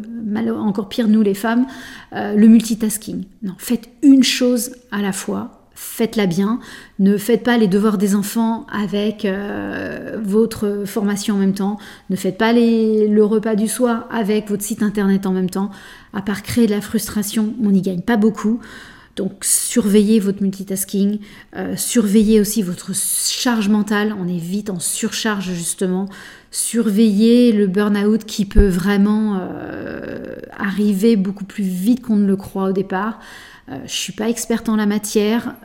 encore 0.57 0.89
pire 0.89 1.07
nous 1.07 1.21
les 1.21 1.33
femmes, 1.33 1.67
euh, 2.13 2.33
le 2.33 2.47
multitasking. 2.47 3.25
Non, 3.43 3.53
faites 3.57 3.89
une 4.01 4.23
chose 4.23 4.71
à 4.91 5.01
la 5.01 5.11
fois, 5.11 5.67
faites-la 5.75 6.25
bien. 6.25 6.59
Ne 6.97 7.17
faites 7.17 7.43
pas 7.43 7.57
les 7.57 7.67
devoirs 7.67 7.97
des 7.97 8.15
enfants 8.15 8.65
avec 8.71 9.27
votre 10.23 10.83
formation 10.85 11.35
en 11.35 11.37
même 11.37 11.53
temps. 11.53 11.77
Ne 12.09 12.15
faites 12.15 12.37
pas 12.37 12.53
le 12.53 13.21
repas 13.21 13.55
du 13.55 13.67
soir 13.67 14.07
avec 14.09 14.49
votre 14.49 14.63
site 14.63 14.81
internet 14.81 15.27
en 15.27 15.31
même 15.33 15.49
temps. 15.49 15.69
À 16.13 16.21
part 16.21 16.41
créer 16.41 16.65
de 16.65 16.71
la 16.71 16.81
frustration, 16.81 17.53
on 17.63 17.69
n'y 17.69 17.81
gagne 17.81 18.01
pas 18.01 18.17
beaucoup. 18.17 18.61
Donc 19.15 19.45
surveillez 19.45 20.19
votre 20.19 20.41
multitasking, 20.41 21.19
euh, 21.55 21.75
surveillez 21.77 22.41
aussi 22.41 22.61
votre 22.61 22.91
charge 22.93 23.69
mentale, 23.69 24.13
on 24.19 24.27
est 24.27 24.39
vite 24.39 24.69
en 24.69 24.79
surcharge 24.79 25.53
justement, 25.53 26.09
surveillez 26.51 27.53
le 27.53 27.67
burn-out 27.67 28.25
qui 28.25 28.45
peut 28.45 28.67
vraiment 28.67 29.39
euh, 29.39 30.35
arriver 30.57 31.15
beaucoup 31.15 31.45
plus 31.45 31.63
vite 31.63 32.01
qu'on 32.01 32.17
ne 32.17 32.27
le 32.27 32.35
croit 32.35 32.65
au 32.65 32.73
départ. 32.73 33.19
Euh, 33.69 33.79
je 33.85 33.93
suis 33.93 34.13
pas 34.13 34.27
experte 34.27 34.67
en 34.67 34.75
la 34.75 34.85
matière, 34.85 35.55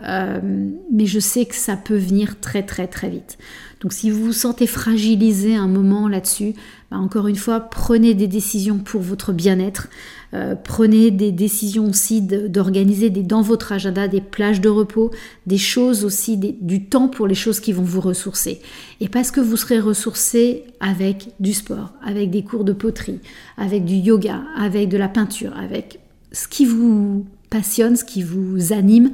mais 0.92 1.06
je 1.06 1.18
sais 1.18 1.44
que 1.44 1.56
ça 1.56 1.76
peut 1.76 1.98
venir 1.98 2.38
très 2.40 2.62
très 2.62 2.86
très 2.86 3.10
vite. 3.10 3.36
Donc 3.80 3.94
si 3.94 4.10
vous 4.10 4.26
vous 4.26 4.32
sentez 4.32 4.66
fragilisé 4.66 5.56
un 5.56 5.66
moment 5.66 6.06
là-dessus, 6.06 6.54
bah, 6.90 6.98
encore 6.98 7.28
une 7.28 7.36
fois, 7.36 7.60
prenez 7.60 8.14
des 8.14 8.28
décisions 8.28 8.78
pour 8.78 9.00
votre 9.00 9.32
bien-être. 9.32 9.88
Euh, 10.32 10.54
prenez 10.54 11.10
des 11.10 11.32
décisions 11.32 11.88
aussi 11.88 12.22
d'organiser 12.22 13.10
dans 13.10 13.42
votre 13.42 13.72
agenda 13.72 14.06
des 14.06 14.20
plages 14.20 14.60
de 14.60 14.68
repos, 14.68 15.10
des 15.46 15.58
choses 15.58 16.04
aussi, 16.04 16.36
du 16.36 16.84
temps 16.84 17.08
pour 17.08 17.26
les 17.26 17.34
choses 17.34 17.58
qui 17.60 17.72
vont 17.72 17.82
vous 17.82 18.00
ressourcer. 18.00 18.60
Et 19.00 19.08
parce 19.08 19.30
que 19.30 19.40
vous 19.40 19.56
serez 19.56 19.80
ressourcé 19.80 20.64
avec 20.78 21.30
du 21.40 21.52
sport, 21.52 21.92
avec 22.04 22.30
des 22.30 22.42
cours 22.44 22.64
de 22.64 22.72
poterie, 22.72 23.18
avec 23.56 23.84
du 23.84 23.94
yoga, 23.94 24.42
avec 24.56 24.88
de 24.88 24.96
la 24.96 25.08
peinture, 25.08 25.56
avec 25.56 25.98
ce 26.32 26.46
qui 26.46 26.64
vous 26.64 27.26
passionne, 27.50 27.96
ce 27.96 28.04
qui 28.04 28.22
vous 28.22 28.72
anime, 28.72 29.10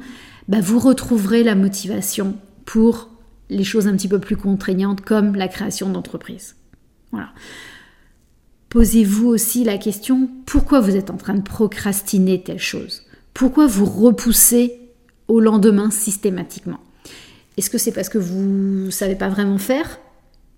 bah, 0.47 0.59
vous 0.61 0.79
retrouverez 0.79 1.43
la 1.43 1.55
motivation 1.55 2.35
pour 2.65 3.09
les 3.49 3.63
choses 3.63 3.87
un 3.87 3.93
petit 3.93 4.07
peu 4.07 4.19
plus 4.19 4.37
contraignantes 4.37 5.01
comme 5.01 5.35
la 5.35 5.47
création 5.47 5.89
d'entreprise. 5.89 6.55
Voilà. 7.11 7.29
Posez-vous 8.69 9.27
aussi 9.27 9.63
la 9.63 9.77
question 9.77 10.29
pourquoi 10.45 10.81
vous 10.81 10.95
êtes 10.95 11.09
en 11.09 11.17
train 11.17 11.35
de 11.35 11.41
procrastiner 11.41 12.41
telle 12.41 12.59
chose? 12.59 13.03
Pourquoi 13.33 13.65
vous 13.65 13.85
repoussez 13.85 14.79
au 15.27 15.39
lendemain 15.39 15.89
systématiquement? 15.89 16.79
Est-ce 17.55 17.69
que 17.69 17.77
c'est 17.77 17.91
parce 17.91 18.09
que 18.09 18.17
vous 18.17 18.85
ne 18.85 18.91
savez 18.91 19.15
pas 19.15 19.29
vraiment 19.29 19.57
faire? 19.57 19.99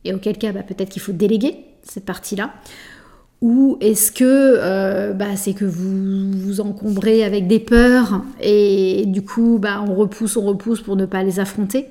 Et 0.05 0.13
auquel 0.13 0.37
cas, 0.37 0.51
bah, 0.51 0.63
peut-être 0.63 0.89
qu'il 0.89 1.01
faut 1.01 1.11
déléguer 1.11 1.55
cette 1.83 2.05
partie-là. 2.05 2.53
Ou 3.41 3.77
est-ce 3.79 4.11
que 4.11 4.23
euh, 4.25 5.13
bah, 5.13 5.35
c'est 5.35 5.53
que 5.53 5.65
vous 5.65 6.31
vous 6.31 6.61
encombrez 6.61 7.23
avec 7.23 7.47
des 7.47 7.59
peurs 7.59 8.23
et 8.41 9.05
du 9.07 9.21
coup 9.21 9.59
bah, 9.61 9.83
on 9.87 9.95
repousse, 9.95 10.35
on 10.35 10.41
repousse 10.41 10.81
pour 10.81 10.97
ne 10.97 11.05
pas 11.05 11.23
les 11.23 11.39
affronter? 11.39 11.85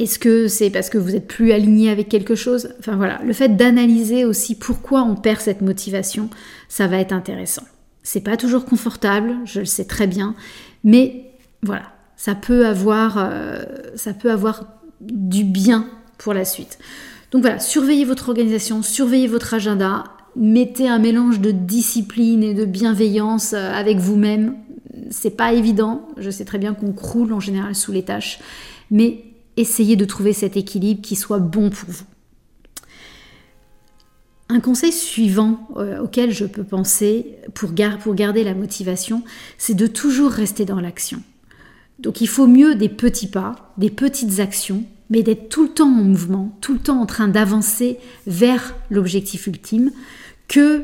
Est-ce 0.00 0.18
que 0.18 0.48
c'est 0.48 0.70
parce 0.70 0.88
que 0.88 0.96
vous 0.96 1.14
êtes 1.14 1.26
plus 1.26 1.52
aligné 1.52 1.90
avec 1.90 2.08
quelque 2.08 2.34
chose? 2.34 2.70
Enfin 2.78 2.96
voilà, 2.96 3.20
le 3.22 3.34
fait 3.34 3.54
d'analyser 3.56 4.24
aussi 4.24 4.54
pourquoi 4.54 5.02
on 5.02 5.14
perd 5.14 5.40
cette 5.40 5.60
motivation, 5.60 6.30
ça 6.68 6.86
va 6.86 6.96
être 6.98 7.12
intéressant. 7.12 7.64
C'est 8.02 8.22
pas 8.22 8.38
toujours 8.38 8.64
confortable, 8.64 9.36
je 9.44 9.60
le 9.60 9.66
sais 9.66 9.84
très 9.84 10.06
bien, 10.06 10.34
mais 10.84 11.26
voilà, 11.62 11.92
ça 12.16 12.34
peut 12.34 12.66
avoir, 12.66 13.18
euh, 13.18 13.62
du 15.00 15.44
bien 15.44 15.86
pour 16.16 16.32
la 16.32 16.46
suite. 16.46 16.78
Donc 17.30 17.42
voilà, 17.42 17.58
surveillez 17.58 18.06
votre 18.06 18.30
organisation, 18.30 18.82
surveillez 18.82 19.28
votre 19.28 19.52
agenda, 19.52 20.04
mettez 20.34 20.88
un 20.88 20.98
mélange 20.98 21.40
de 21.40 21.50
discipline 21.50 22.42
et 22.42 22.54
de 22.54 22.64
bienveillance 22.64 23.52
euh, 23.52 23.70
avec 23.72 23.98
vous-même. 23.98 24.54
C'est 25.10 25.36
pas 25.36 25.52
évident, 25.52 26.08
je 26.16 26.30
sais 26.30 26.46
très 26.46 26.58
bien 26.58 26.72
qu'on 26.72 26.92
croule 26.92 27.34
en 27.34 27.40
général 27.40 27.74
sous 27.74 27.92
les 27.92 28.02
tâches, 28.02 28.40
mais 28.90 29.24
essayez 29.60 29.96
de 29.96 30.04
trouver 30.04 30.32
cet 30.32 30.56
équilibre 30.56 31.02
qui 31.02 31.16
soit 31.16 31.38
bon 31.38 31.70
pour 31.70 31.90
vous. 31.90 32.04
Un 34.48 34.58
conseil 34.58 34.90
suivant 34.90 35.68
euh, 35.76 36.00
auquel 36.00 36.32
je 36.32 36.44
peux 36.44 36.64
penser 36.64 37.36
pour, 37.54 37.72
garder 37.72 38.42
la 38.42 38.54
motivation, 38.54 39.22
c'est 39.58 39.74
de 39.74 39.86
toujours 39.86 40.30
rester 40.32 40.64
dans 40.64 40.80
l'action. 40.80 41.22
Donc 42.00 42.20
il 42.20 42.26
faut 42.26 42.48
mieux 42.48 42.74
des 42.74 42.88
petits 42.88 43.28
pas, 43.28 43.72
des 43.78 43.90
petites 43.90 44.40
actions, 44.40 44.82
mais 45.08 45.22
d'être 45.22 45.48
tout 45.50 45.62
le 45.64 45.68
temps 45.68 45.88
en 45.88 46.02
mouvement, 46.02 46.56
tout 46.60 46.72
le 46.72 46.80
temps 46.80 47.00
en 47.00 47.06
train 47.06 47.28
d'avancer 47.28 47.98
vers 48.26 48.74
l'objectif 48.90 49.46
ultime, 49.46 49.92
que 50.48 50.82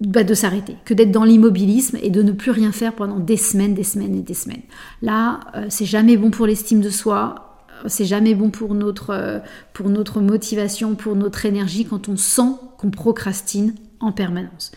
bah, 0.00 0.24
de 0.24 0.34
s'arrêter, 0.34 0.76
que 0.84 0.94
d'être 0.94 1.12
dans 1.12 1.24
l'immobilisme 1.24 1.98
et 2.02 2.10
de 2.10 2.22
ne 2.22 2.32
plus 2.32 2.50
rien 2.50 2.72
faire 2.72 2.94
pendant 2.94 3.18
des 3.18 3.36
semaines, 3.36 3.74
des 3.74 3.84
semaines 3.84 4.14
et 4.14 4.22
des 4.22 4.34
semaines. 4.34 4.62
Là, 5.02 5.40
euh, 5.56 5.66
c'est 5.68 5.84
jamais 5.84 6.16
bon 6.16 6.30
pour 6.30 6.46
l'estime 6.46 6.80
de 6.80 6.90
soi, 6.90 7.53
c'est 7.86 8.04
jamais 8.04 8.34
bon 8.34 8.50
pour 8.50 8.74
notre, 8.74 9.10
euh, 9.10 9.38
pour 9.72 9.88
notre 9.88 10.20
motivation, 10.20 10.94
pour 10.94 11.16
notre 11.16 11.46
énergie 11.46 11.84
quand 11.84 12.08
on 12.08 12.16
sent 12.16 12.52
qu'on 12.78 12.90
procrastine 12.90 13.74
en 14.00 14.12
permanence. 14.12 14.72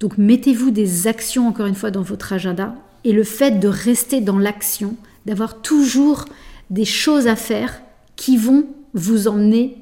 Donc 0.00 0.18
mettez-vous 0.18 0.70
des 0.70 1.06
actions 1.06 1.48
encore 1.48 1.66
une 1.66 1.74
fois 1.74 1.90
dans 1.90 2.02
votre 2.02 2.32
agenda 2.32 2.74
et 3.04 3.12
le 3.12 3.24
fait 3.24 3.58
de 3.58 3.68
rester 3.68 4.20
dans 4.20 4.38
l'action, 4.38 4.96
d'avoir 5.26 5.62
toujours 5.62 6.24
des 6.70 6.84
choses 6.84 7.26
à 7.26 7.36
faire 7.36 7.82
qui 8.16 8.36
vont 8.36 8.66
vous 8.94 9.28
emmener 9.28 9.76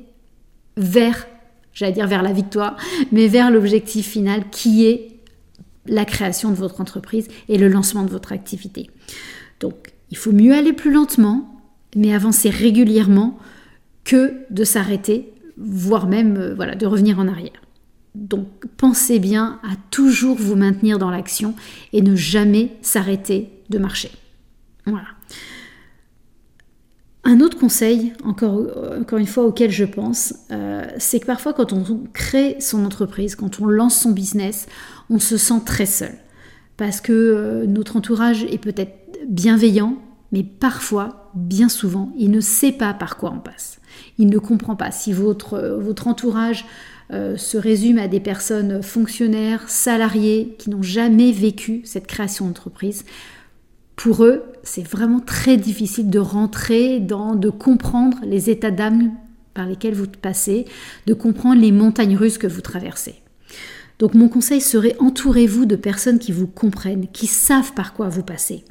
vers, 0.76 1.26
j'allais 1.72 1.92
dire 1.92 2.06
vers 2.06 2.22
la 2.22 2.32
victoire, 2.32 2.76
mais 3.12 3.28
vers 3.28 3.50
l'objectif 3.50 4.08
final 4.08 4.44
qui 4.50 4.86
est 4.86 5.08
la 5.86 6.04
création 6.04 6.50
de 6.50 6.56
votre 6.56 6.80
entreprise 6.80 7.28
et 7.48 7.58
le 7.58 7.68
lancement 7.68 8.02
de 8.02 8.10
votre 8.10 8.32
activité. 8.32 8.90
Donc 9.60 9.92
il 10.10 10.16
faut 10.16 10.32
mieux 10.32 10.54
aller 10.54 10.72
plus 10.72 10.92
lentement, 10.92 11.59
mais 11.96 12.14
avancer 12.14 12.50
régulièrement 12.50 13.38
que 14.04 14.34
de 14.50 14.64
s'arrêter, 14.64 15.32
voire 15.56 16.06
même 16.06 16.36
euh, 16.36 16.54
voilà, 16.54 16.74
de 16.74 16.86
revenir 16.86 17.18
en 17.18 17.28
arrière. 17.28 17.60
Donc 18.14 18.48
pensez 18.76 19.18
bien 19.18 19.60
à 19.62 19.76
toujours 19.90 20.36
vous 20.36 20.56
maintenir 20.56 20.98
dans 20.98 21.10
l'action 21.10 21.54
et 21.92 22.02
ne 22.02 22.16
jamais 22.16 22.76
s'arrêter 22.82 23.50
de 23.68 23.78
marcher. 23.78 24.10
Voilà. 24.86 25.08
Un 27.22 27.40
autre 27.40 27.58
conseil, 27.58 28.14
encore, 28.24 28.66
encore 28.98 29.18
une 29.18 29.26
fois, 29.26 29.44
auquel 29.44 29.70
je 29.70 29.84
pense, 29.84 30.34
euh, 30.50 30.84
c'est 30.98 31.20
que 31.20 31.26
parfois 31.26 31.52
quand 31.52 31.72
on 31.72 31.84
crée 32.12 32.56
son 32.60 32.84
entreprise, 32.84 33.36
quand 33.36 33.60
on 33.60 33.66
lance 33.66 34.00
son 34.00 34.12
business, 34.12 34.66
on 35.10 35.18
se 35.18 35.36
sent 35.36 35.60
très 35.66 35.86
seul. 35.86 36.14
Parce 36.78 37.02
que 37.02 37.12
euh, 37.12 37.66
notre 37.66 37.96
entourage 37.96 38.44
est 38.44 38.58
peut-être 38.58 38.96
bienveillant, 39.28 39.96
mais 40.32 40.42
parfois, 40.42 41.19
bien 41.34 41.68
souvent, 41.68 42.12
il 42.18 42.30
ne 42.30 42.40
sait 42.40 42.72
pas 42.72 42.94
par 42.94 43.16
quoi 43.16 43.32
on 43.34 43.40
passe. 43.40 43.80
Il 44.18 44.28
ne 44.28 44.38
comprend 44.38 44.76
pas. 44.76 44.90
Si 44.90 45.12
votre, 45.12 45.58
votre 45.80 46.06
entourage 46.06 46.64
euh, 47.12 47.36
se 47.36 47.58
résume 47.58 47.98
à 47.98 48.08
des 48.08 48.20
personnes 48.20 48.82
fonctionnaires, 48.82 49.68
salariés, 49.68 50.54
qui 50.58 50.70
n'ont 50.70 50.82
jamais 50.82 51.32
vécu 51.32 51.82
cette 51.84 52.06
création 52.06 52.46
d'entreprise, 52.46 53.04
pour 53.96 54.24
eux, 54.24 54.44
c'est 54.62 54.86
vraiment 54.86 55.20
très 55.20 55.56
difficile 55.56 56.08
de 56.08 56.18
rentrer 56.18 57.00
dans, 57.00 57.34
de 57.34 57.50
comprendre 57.50 58.16
les 58.24 58.48
états 58.48 58.70
d'âme 58.70 59.12
par 59.52 59.66
lesquels 59.66 59.94
vous 59.94 60.06
passez, 60.06 60.64
de 61.06 61.14
comprendre 61.14 61.60
les 61.60 61.72
montagnes 61.72 62.16
russes 62.16 62.38
que 62.38 62.46
vous 62.46 62.62
traversez. 62.62 63.16
Donc 63.98 64.14
mon 64.14 64.28
conseil 64.28 64.62
serait 64.62 64.96
entourez-vous 65.00 65.66
de 65.66 65.76
personnes 65.76 66.18
qui 66.18 66.32
vous 66.32 66.46
comprennent, 66.46 67.08
qui 67.12 67.26
savent 67.26 67.74
par 67.74 67.92
quoi 67.92 68.08
vous 68.08 68.22
passez. 68.22 68.64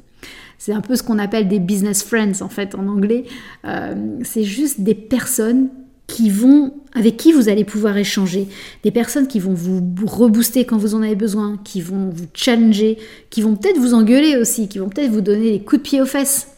C'est 0.60 0.74
un 0.74 0.82
peu 0.82 0.94
ce 0.94 1.02
qu'on 1.02 1.18
appelle 1.18 1.48
des 1.48 1.58
business 1.58 2.02
friends 2.02 2.42
en 2.42 2.50
fait 2.50 2.74
en 2.74 2.86
anglais. 2.86 3.24
Euh, 3.64 4.18
c'est 4.22 4.44
juste 4.44 4.82
des 4.82 4.94
personnes 4.94 5.70
qui 6.06 6.28
vont, 6.28 6.74
avec 6.92 7.16
qui 7.16 7.32
vous 7.32 7.48
allez 7.48 7.64
pouvoir 7.64 7.96
échanger, 7.96 8.46
des 8.82 8.90
personnes 8.90 9.26
qui 9.26 9.38
vont 9.38 9.54
vous 9.54 9.80
rebooster 10.04 10.66
quand 10.66 10.76
vous 10.76 10.94
en 10.94 11.02
avez 11.02 11.14
besoin, 11.14 11.58
qui 11.64 11.80
vont 11.80 12.10
vous 12.10 12.26
challenger, 12.34 12.98
qui 13.30 13.40
vont 13.40 13.56
peut-être 13.56 13.78
vous 13.78 13.94
engueuler 13.94 14.36
aussi, 14.36 14.68
qui 14.68 14.78
vont 14.78 14.90
peut-être 14.90 15.10
vous 15.10 15.22
donner 15.22 15.52
des 15.52 15.60
coups 15.60 15.82
de 15.82 15.88
pied 15.88 16.02
aux 16.02 16.06
fesses, 16.06 16.48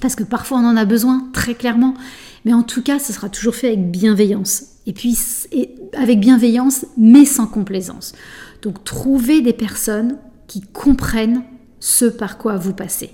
parce 0.00 0.16
que 0.16 0.24
parfois 0.24 0.58
on 0.58 0.66
en 0.66 0.76
a 0.76 0.84
besoin, 0.84 1.28
très 1.32 1.54
clairement. 1.54 1.94
Mais 2.44 2.52
en 2.52 2.64
tout 2.64 2.82
cas, 2.82 2.98
ce 2.98 3.12
sera 3.12 3.28
toujours 3.28 3.54
fait 3.54 3.68
avec 3.68 3.92
bienveillance. 3.92 4.64
Et 4.86 4.92
puis, 4.92 5.16
avec 5.92 6.18
bienveillance, 6.18 6.86
mais 6.96 7.24
sans 7.24 7.46
complaisance. 7.46 8.14
Donc, 8.62 8.82
trouvez 8.82 9.42
des 9.42 9.52
personnes 9.52 10.16
qui 10.48 10.60
comprennent 10.60 11.44
ce 11.82 12.04
par 12.04 12.38
quoi 12.38 12.56
vous 12.56 12.72
passez. 12.72 13.10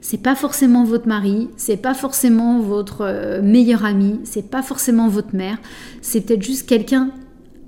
C'est 0.00 0.20
pas 0.20 0.34
forcément 0.34 0.82
votre 0.82 1.06
mari, 1.06 1.50
c'est 1.56 1.76
pas 1.76 1.94
forcément 1.94 2.60
votre 2.60 3.02
euh, 3.02 3.40
meilleur 3.42 3.84
ami, 3.84 4.18
c'est 4.24 4.50
pas 4.50 4.62
forcément 4.62 5.06
votre 5.08 5.36
mère, 5.36 5.58
c'est 6.02 6.22
peut-être 6.22 6.42
juste 6.42 6.68
quelqu'un 6.68 7.12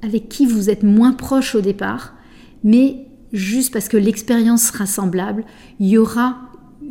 avec 0.02 0.28
qui 0.28 0.46
vous 0.46 0.68
êtes 0.68 0.82
moins 0.82 1.12
proche 1.12 1.54
au 1.54 1.60
départ, 1.60 2.14
mais 2.64 3.06
juste 3.32 3.72
parce 3.72 3.88
que 3.88 3.96
l'expérience 3.96 4.64
sera 4.64 4.86
semblable, 4.86 5.44
il 5.78 5.86
y 5.86 5.98
aura 5.98 6.38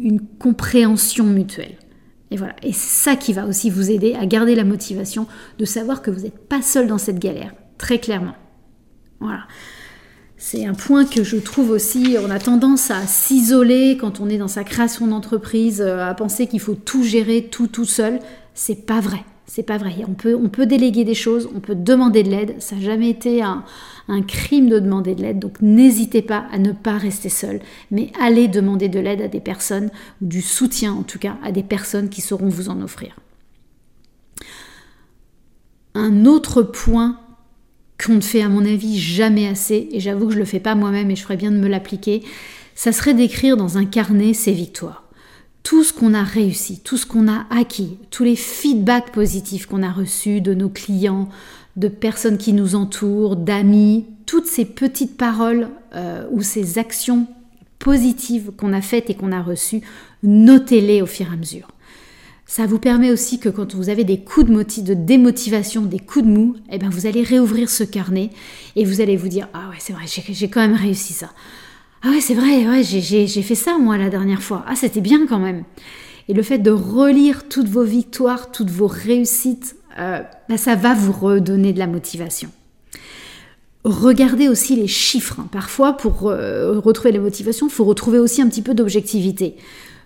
une 0.01 0.21
compréhension 0.21 1.25
mutuelle. 1.25 1.75
Et 2.31 2.37
voilà, 2.37 2.55
et 2.63 2.71
c'est 2.71 3.09
ça 3.11 3.17
qui 3.17 3.33
va 3.33 3.45
aussi 3.45 3.69
vous 3.69 3.91
aider 3.91 4.13
à 4.13 4.25
garder 4.25 4.55
la 4.55 4.63
motivation 4.63 5.27
de 5.57 5.65
savoir 5.65 6.01
que 6.01 6.11
vous 6.11 6.21
n'êtes 6.21 6.47
pas 6.47 6.61
seul 6.61 6.87
dans 6.87 6.97
cette 6.97 7.19
galère, 7.19 7.53
très 7.77 7.99
clairement. 7.99 8.35
Voilà. 9.19 9.41
C'est 10.41 10.65
un 10.65 10.73
point 10.73 11.03
que 11.03 11.21
je 11.21 11.35
trouve 11.35 11.69
aussi, 11.69 12.15
on 12.25 12.29
a 12.29 12.39
tendance 12.39 12.91
à 12.91 13.05
s'isoler 13.05 13.97
quand 13.99 14.21
on 14.21 14.29
est 14.29 14.37
dans 14.37 14.47
sa 14.47 14.63
création 14.63 15.05
d'entreprise, 15.05 15.81
euh, 15.81 15.99
à 15.99 16.13
penser 16.13 16.47
qu'il 16.47 16.61
faut 16.61 16.75
tout 16.75 17.03
gérer 17.03 17.49
tout 17.51 17.67
tout 17.67 17.83
seul. 17.83 18.19
C'est 18.53 18.85
pas 18.85 19.01
vrai. 19.01 19.25
C'est 19.47 19.63
pas 19.63 19.77
vrai. 19.77 19.95
On 20.07 20.13
peut, 20.13 20.65
déléguer 20.65 21.03
des 21.03 21.13
choses, 21.13 21.49
on 21.53 21.59
peut 21.59 21.75
demander 21.75 22.23
de 22.23 22.29
l'aide. 22.29 22.55
Ça 22.59 22.75
n'a 22.75 22.81
jamais 22.81 23.09
été 23.09 23.41
un, 23.41 23.65
un 24.07 24.21
crime 24.21 24.69
de 24.69 24.79
demander 24.79 25.13
de 25.13 25.21
l'aide. 25.23 25.39
Donc 25.39 25.61
n'hésitez 25.61 26.21
pas 26.21 26.45
à 26.53 26.57
ne 26.57 26.71
pas 26.71 26.97
rester 26.97 27.29
seul, 27.29 27.59
mais 27.91 28.13
allez 28.17 28.47
demander 28.47 28.87
de 28.87 28.99
l'aide 28.99 29.21
à 29.21 29.27
des 29.27 29.41
personnes, 29.41 29.89
ou 30.21 30.25
du 30.25 30.41
soutien 30.41 30.93
en 30.93 31.03
tout 31.03 31.19
cas, 31.19 31.35
à 31.43 31.51
des 31.51 31.63
personnes 31.63 32.07
qui 32.07 32.21
sauront 32.21 32.47
vous 32.47 32.69
en 32.69 32.81
offrir. 32.81 33.17
Un 35.95 36.25
autre 36.25 36.61
point 36.61 37.19
qu'on 38.03 38.15
ne 38.15 38.21
fait 38.21 38.41
à 38.41 38.49
mon 38.49 38.65
avis 38.65 38.97
jamais 38.97 39.47
assez, 39.47 39.89
et 39.91 39.99
j'avoue 39.99 40.27
que 40.27 40.31
je 40.31 40.37
ne 40.37 40.43
le 40.43 40.45
fais 40.45 40.59
pas 40.59 40.75
moi-même 40.75 41.11
et 41.11 41.15
je 41.15 41.23
ferais 41.23 41.37
bien 41.37 41.51
de 41.51 41.57
me 41.57 41.67
l'appliquer, 41.67 42.23
ça 42.75 42.91
serait 42.91 43.13
d'écrire 43.13 43.57
dans 43.57 43.77
un 43.77 43.85
carnet 43.85 44.33
ses 44.33 44.53
victoires. 44.53 45.03
Tout 45.63 45.83
ce 45.83 45.91
qu'on 45.91 46.13
a 46.13 46.23
réussi, 46.23 46.79
tout 46.79 46.97
ce 46.97 47.05
qu'on 47.05 47.27
a 47.27 47.45
acquis, 47.49 47.97
tous 48.09 48.23
les 48.23 48.37
feedbacks 48.37 49.11
positifs 49.11 49.65
qu'on 49.65 49.83
a 49.83 49.91
reçus 49.91 50.39
de 50.39 50.53
nos 50.53 50.69
clients, 50.69 51.27
de 51.75 51.89
personnes 51.89 52.37
qui 52.37 52.53
nous 52.53 52.75
entourent, 52.75 53.35
d'amis, 53.35 54.05
toutes 54.25 54.47
ces 54.47 54.65
petites 54.65 55.17
paroles 55.17 55.69
euh, 55.95 56.25
ou 56.31 56.41
ces 56.41 56.77
actions 56.77 57.27
positives 57.79 58.51
qu'on 58.57 58.73
a 58.73 58.81
faites 58.81 59.09
et 59.09 59.15
qu'on 59.15 59.31
a 59.31 59.41
reçues, 59.41 59.81
notez-les 60.23 61.01
au 61.01 61.05
fur 61.05 61.27
et 61.29 61.33
à 61.33 61.37
mesure. 61.37 61.67
Ça 62.49 62.65
vous 62.65 62.79
permet 62.79 63.11
aussi 63.11 63.37
que 63.37 63.47
quand 63.47 63.75
vous 63.75 63.89
avez 63.89 64.03
des 64.03 64.21
coups 64.21 64.47
de, 64.47 64.81
de 64.81 64.93
démotivation, 64.95 65.83
des 65.83 65.99
coups 65.99 66.25
de 66.25 66.31
mou, 66.31 66.55
eh 66.71 66.79
ben 66.79 66.89
vous 66.89 67.05
allez 67.05 67.21
réouvrir 67.21 67.69
ce 67.69 67.83
carnet 67.83 68.31
et 68.75 68.85
vous 68.85 69.01
allez 69.01 69.17
vous 69.17 69.27
dire 69.27 69.47
Ah 69.53 69.69
ouais, 69.69 69.75
c'est 69.77 69.93
vrai, 69.93 70.05
j'ai 70.07 70.49
quand 70.49 70.59
même 70.59 70.73
réussi 70.73 71.13
ça. 71.13 71.29
Ah 72.01 72.09
ouais, 72.09 72.21
c'est 72.21 72.33
vrai, 72.33 72.67
ouais, 72.67 72.81
j'ai 72.81 73.43
fait 73.43 73.53
ça 73.53 73.77
moi 73.77 73.99
la 73.99 74.09
dernière 74.09 74.41
fois. 74.41 74.65
Ah, 74.67 74.75
c'était 74.75 74.99
bien 74.99 75.27
quand 75.27 75.37
même. 75.37 75.63
Et 76.27 76.33
le 76.33 76.41
fait 76.41 76.57
de 76.57 76.71
relire 76.71 77.47
toutes 77.47 77.69
vos 77.69 77.83
victoires, 77.83 78.49
toutes 78.49 78.71
vos 78.71 78.87
réussites, 78.87 79.75
euh, 79.99 80.23
bah, 80.49 80.57
ça 80.57 80.73
va 80.73 80.95
vous 80.95 81.11
redonner 81.11 81.71
de 81.71 81.77
la 81.77 81.85
motivation. 81.85 82.49
Regardez 83.83 84.47
aussi 84.47 84.75
les 84.75 84.87
chiffres. 84.87 85.39
Parfois, 85.51 85.93
pour 85.93 86.27
euh, 86.27 86.79
retrouver 86.79 87.11
la 87.11 87.19
motivation, 87.19 87.67
il 87.67 87.71
faut 87.71 87.85
retrouver 87.85 88.17
aussi 88.17 88.41
un 88.41 88.47
petit 88.47 88.63
peu 88.63 88.73
d'objectivité. 88.73 89.55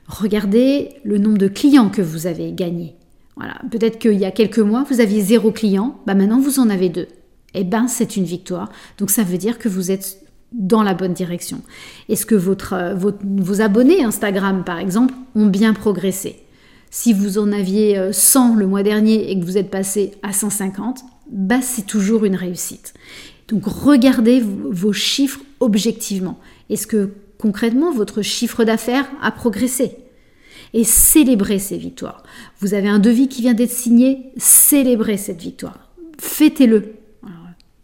Regardez 0.07 0.89
le 1.03 1.17
nombre 1.17 1.37
de 1.37 1.47
clients 1.47 1.89
que 1.89 2.01
vous 2.01 2.27
avez 2.27 2.51
gagnés. 2.51 2.95
Voilà, 3.35 3.55
peut-être 3.71 3.99
qu'il 3.99 4.19
y 4.19 4.25
a 4.25 4.31
quelques 4.31 4.59
mois, 4.59 4.85
vous 4.89 4.99
aviez 4.99 5.21
zéro 5.21 5.51
client, 5.51 5.99
bah 6.05 6.13
maintenant 6.13 6.39
vous 6.39 6.59
en 6.59 6.69
avez 6.69 6.89
deux. 6.89 7.07
Eh 7.55 7.63
ben, 7.63 7.87
c'est 7.87 8.15
une 8.15 8.25
victoire. 8.25 8.71
Donc 8.97 9.09
ça 9.09 9.23
veut 9.23 9.37
dire 9.37 9.57
que 9.59 9.69
vous 9.69 9.91
êtes 9.91 10.19
dans 10.51 10.83
la 10.83 10.93
bonne 10.93 11.13
direction. 11.13 11.61
Est-ce 12.09 12.25
que 12.25 12.35
votre, 12.35 12.95
vos 12.95 13.61
abonnés 13.61 14.03
Instagram, 14.03 14.63
par 14.63 14.79
exemple, 14.79 15.13
ont 15.35 15.47
bien 15.47 15.73
progressé? 15.73 16.43
Si 16.91 17.11
vous 17.11 17.39
en 17.39 17.51
aviez 17.51 18.11
100 18.11 18.53
euh, 18.53 18.59
le 18.59 18.67
mois 18.67 18.83
dernier 18.83 19.31
et 19.31 19.39
que 19.39 19.43
vous 19.43 19.57
êtes 19.57 19.71
passé 19.71 20.11
à 20.21 20.31
150, 20.31 20.99
bah, 21.31 21.61
c'est 21.61 21.87
toujours 21.87 22.23
une 22.25 22.35
réussite. 22.35 22.93
Donc 23.47 23.65
regardez 23.65 24.41
vos 24.41 24.93
chiffres 24.93 25.41
objectivement. 25.59 26.39
Est-ce 26.69 26.85
que 26.85 27.09
concrètement 27.43 27.91
votre 27.91 28.21
chiffre 28.21 28.63
d'affaires 28.63 29.05
a 29.21 29.29
progressé 29.29 29.97
et 30.73 30.85
célébrez 30.85 31.59
ces 31.59 31.77
victoires. 31.77 32.23
Vous 32.61 32.73
avez 32.73 32.87
un 32.87 32.99
devis 32.99 33.27
qui 33.27 33.41
vient 33.41 33.53
d'être 33.53 33.69
signé, 33.69 34.31
célébrez 34.37 35.17
cette 35.17 35.41
victoire. 35.41 35.91
Fêtez-le. 36.17 36.93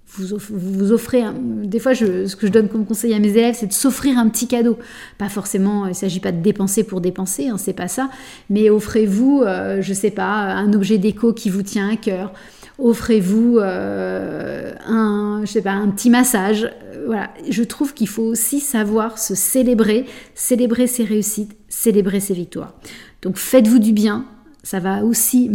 Vous, 0.07 0.37
vous 0.49 0.91
offrez, 0.93 1.23
des 1.37 1.79
fois, 1.79 1.93
ce 1.93 2.35
que 2.35 2.47
je 2.47 2.51
donne 2.51 2.69
comme 2.69 2.85
conseil 2.85 3.13
à 3.13 3.19
mes 3.19 3.29
élèves, 3.29 3.55
c'est 3.59 3.67
de 3.67 3.73
s'offrir 3.73 4.17
un 4.17 4.29
petit 4.29 4.47
cadeau. 4.47 4.79
Pas 5.17 5.29
forcément, 5.29 5.85
il 5.85 5.89
ne 5.89 5.93
s'agit 5.93 6.19
pas 6.21 6.31
de 6.31 6.41
dépenser 6.41 6.83
pour 6.83 7.01
dépenser, 7.01 7.49
hein, 7.49 7.57
c'est 7.57 7.73
pas 7.73 7.89
ça, 7.89 8.09
mais 8.49 8.69
offrez-vous, 8.69 9.43
euh, 9.45 9.81
je 9.81 9.93
sais 9.93 10.09
pas, 10.09 10.53
un 10.55 10.73
objet 10.73 10.97
déco 10.97 11.33
qui 11.33 11.49
vous 11.49 11.63
tient 11.63 11.89
à 11.89 11.95
cœur, 11.95 12.33
offrez-vous 12.79 13.57
euh, 13.59 14.73
un, 14.85 15.41
je 15.45 15.51
sais 15.51 15.61
pas, 15.61 15.71
un 15.71 15.89
petit 15.89 16.09
massage. 16.09 16.69
Euh, 16.93 17.25
je 17.49 17.63
trouve 17.63 17.93
qu'il 17.93 18.07
faut 18.07 18.23
aussi 18.23 18.59
savoir 18.59 19.17
se 19.17 19.35
célébrer, 19.35 20.05
célébrer 20.35 20.87
ses 20.87 21.03
réussites, 21.03 21.55
célébrer 21.67 22.19
ses 22.19 22.33
victoires. 22.33 22.73
Donc 23.21 23.37
faites-vous 23.37 23.79
du 23.79 23.91
bien, 23.91 24.25
ça 24.63 24.79
va 24.79 25.03
aussi 25.03 25.51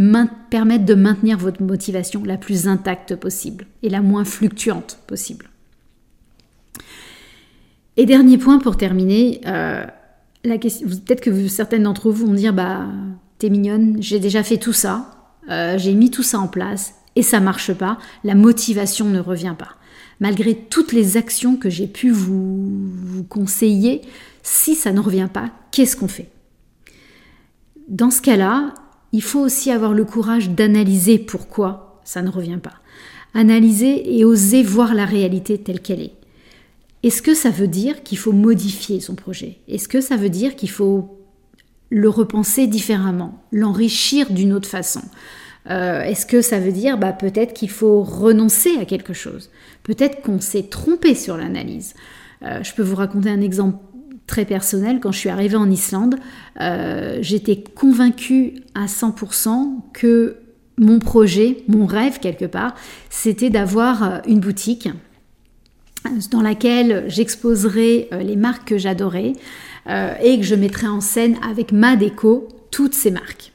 permettre 0.50 0.84
de 0.84 0.94
maintenir 0.94 1.38
votre 1.38 1.62
motivation 1.62 2.22
la 2.24 2.36
plus 2.36 2.68
intacte 2.68 3.16
possible 3.16 3.66
et 3.82 3.88
la 3.88 4.00
moins 4.00 4.24
fluctuante 4.24 4.98
possible. 5.06 5.48
Et 7.96 8.06
dernier 8.06 8.38
point 8.38 8.58
pour 8.58 8.76
terminer, 8.76 9.40
euh, 9.46 9.84
peut-être 10.42 11.20
que 11.20 11.48
certaines 11.48 11.84
d'entre 11.84 12.10
vous 12.10 12.26
vont 12.26 12.34
dire 12.34 12.52
bah 12.52 12.86
t'es 13.38 13.50
mignonne, 13.50 13.96
j'ai 14.00 14.18
déjà 14.18 14.42
fait 14.42 14.58
tout 14.58 14.72
ça, 14.72 15.10
j'ai 15.76 15.94
mis 15.94 16.10
tout 16.10 16.22
ça 16.22 16.40
en 16.40 16.48
place, 16.48 16.94
et 17.16 17.22
ça 17.22 17.40
marche 17.40 17.72
pas, 17.72 17.98
la 18.24 18.34
motivation 18.34 19.06
ne 19.06 19.20
revient 19.20 19.54
pas. 19.58 19.76
Malgré 20.20 20.54
toutes 20.54 20.92
les 20.92 21.16
actions 21.16 21.56
que 21.56 21.70
j'ai 21.70 21.86
pu 21.86 22.10
vous, 22.10 23.24
conseiller, 23.28 24.02
si 24.42 24.74
ça 24.74 24.92
ne 24.92 25.00
revient 25.00 25.28
pas, 25.32 25.50
qu'est-ce 25.70 25.96
qu'on 25.96 26.08
fait? 26.08 26.30
Dans 27.88 28.10
ce 28.10 28.22
cas-là, 28.22 28.74
il 29.12 29.22
faut 29.22 29.40
aussi 29.40 29.70
avoir 29.70 29.92
le 29.92 30.04
courage 30.04 30.50
d'analyser 30.50 31.18
pourquoi 31.18 32.00
ça 32.04 32.22
ne 32.22 32.30
revient 32.30 32.58
pas. 32.62 32.74
Analyser 33.34 34.18
et 34.18 34.24
oser 34.24 34.62
voir 34.62 34.94
la 34.94 35.04
réalité 35.04 35.58
telle 35.58 35.80
qu'elle 35.80 36.00
est. 36.00 36.14
Est-ce 37.02 37.20
que 37.20 37.34
ça 37.34 37.50
veut 37.50 37.68
dire 37.68 38.02
qu'il 38.02 38.16
faut 38.16 38.32
modifier 38.32 39.00
son 39.00 39.14
projet? 39.14 39.58
Est-ce 39.68 39.88
que 39.88 40.00
ça 40.00 40.16
veut 40.16 40.30
dire 40.30 40.56
qu'il 40.56 40.70
faut 40.70 41.18
le 41.90 42.08
repenser 42.08 42.66
différemment, 42.66 43.44
l'enrichir 43.52 44.32
d'une 44.32 44.52
autre 44.52 44.68
façon? 44.68 45.02
Euh, 45.70 46.02
est-ce 46.02 46.26
que 46.26 46.42
ça 46.42 46.60
veut 46.60 46.72
dire 46.72 46.98
bah, 46.98 47.12
peut-être 47.12 47.54
qu'il 47.54 47.70
faut 47.70 48.02
renoncer 48.02 48.76
à 48.80 48.84
quelque 48.84 49.12
chose? 49.12 49.50
Peut-être 49.82 50.22
qu'on 50.22 50.40
s'est 50.40 50.64
trompé 50.64 51.14
sur 51.14 51.36
l'analyse. 51.36 51.94
Euh, 52.42 52.62
je 52.62 52.74
peux 52.74 52.82
vous 52.82 52.96
raconter 52.96 53.30
un 53.30 53.40
exemple 53.40 53.78
très 54.26 54.44
personnel. 54.44 55.00
Quand 55.00 55.12
je 55.12 55.18
suis 55.18 55.30
arrivée 55.30 55.56
en 55.56 55.70
Islande, 55.70 56.16
euh, 56.60 57.18
j'étais 57.20 57.62
convaincue 57.62 58.62
à 58.74 58.86
100% 58.86 59.82
que 59.92 60.36
mon 60.76 60.98
projet, 60.98 61.58
mon 61.68 61.86
rêve 61.86 62.18
quelque 62.18 62.46
part, 62.46 62.74
c'était 63.08 63.50
d'avoir 63.50 64.22
une 64.26 64.40
boutique 64.40 64.88
dans 66.30 66.42
laquelle 66.42 67.04
j'exposerais 67.06 68.08
les 68.20 68.36
marques 68.36 68.68
que 68.68 68.76
j'adorais 68.76 69.34
et 69.86 70.38
que 70.38 70.42
je 70.42 70.54
mettrais 70.56 70.88
en 70.88 71.00
scène 71.00 71.36
avec 71.48 71.70
ma 71.70 71.94
déco 71.94 72.48
toutes 72.72 72.94
ces 72.94 73.12
marques. 73.12 73.53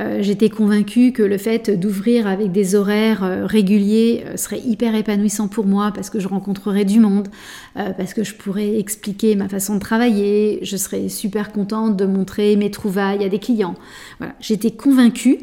Euh, 0.00 0.18
j'étais 0.22 0.48
convaincue 0.48 1.12
que 1.12 1.22
le 1.22 1.36
fait 1.36 1.70
d'ouvrir 1.70 2.26
avec 2.26 2.52
des 2.52 2.74
horaires 2.74 3.22
euh, 3.22 3.44
réguliers 3.44 4.24
euh, 4.26 4.36
serait 4.36 4.60
hyper 4.60 4.94
épanouissant 4.94 5.48
pour 5.48 5.66
moi 5.66 5.92
parce 5.94 6.08
que 6.08 6.18
je 6.18 6.28
rencontrerais 6.28 6.84
du 6.84 7.00
monde, 7.00 7.28
parce 7.74 8.14
que 8.14 8.24
je 8.24 8.34
pourrais 8.34 8.78
expliquer 8.78 9.36
ma 9.36 9.48
façon 9.48 9.74
de 9.74 9.80
travailler, 9.80 10.58
je 10.62 10.76
serais 10.76 11.08
super 11.08 11.52
contente 11.52 11.96
de 11.96 12.04
montrer 12.06 12.56
mes 12.56 12.70
trouvailles 12.70 13.24
à 13.24 13.28
des 13.28 13.38
clients. 13.38 13.74
Voilà. 14.18 14.34
J'étais 14.40 14.70
convaincue 14.70 15.38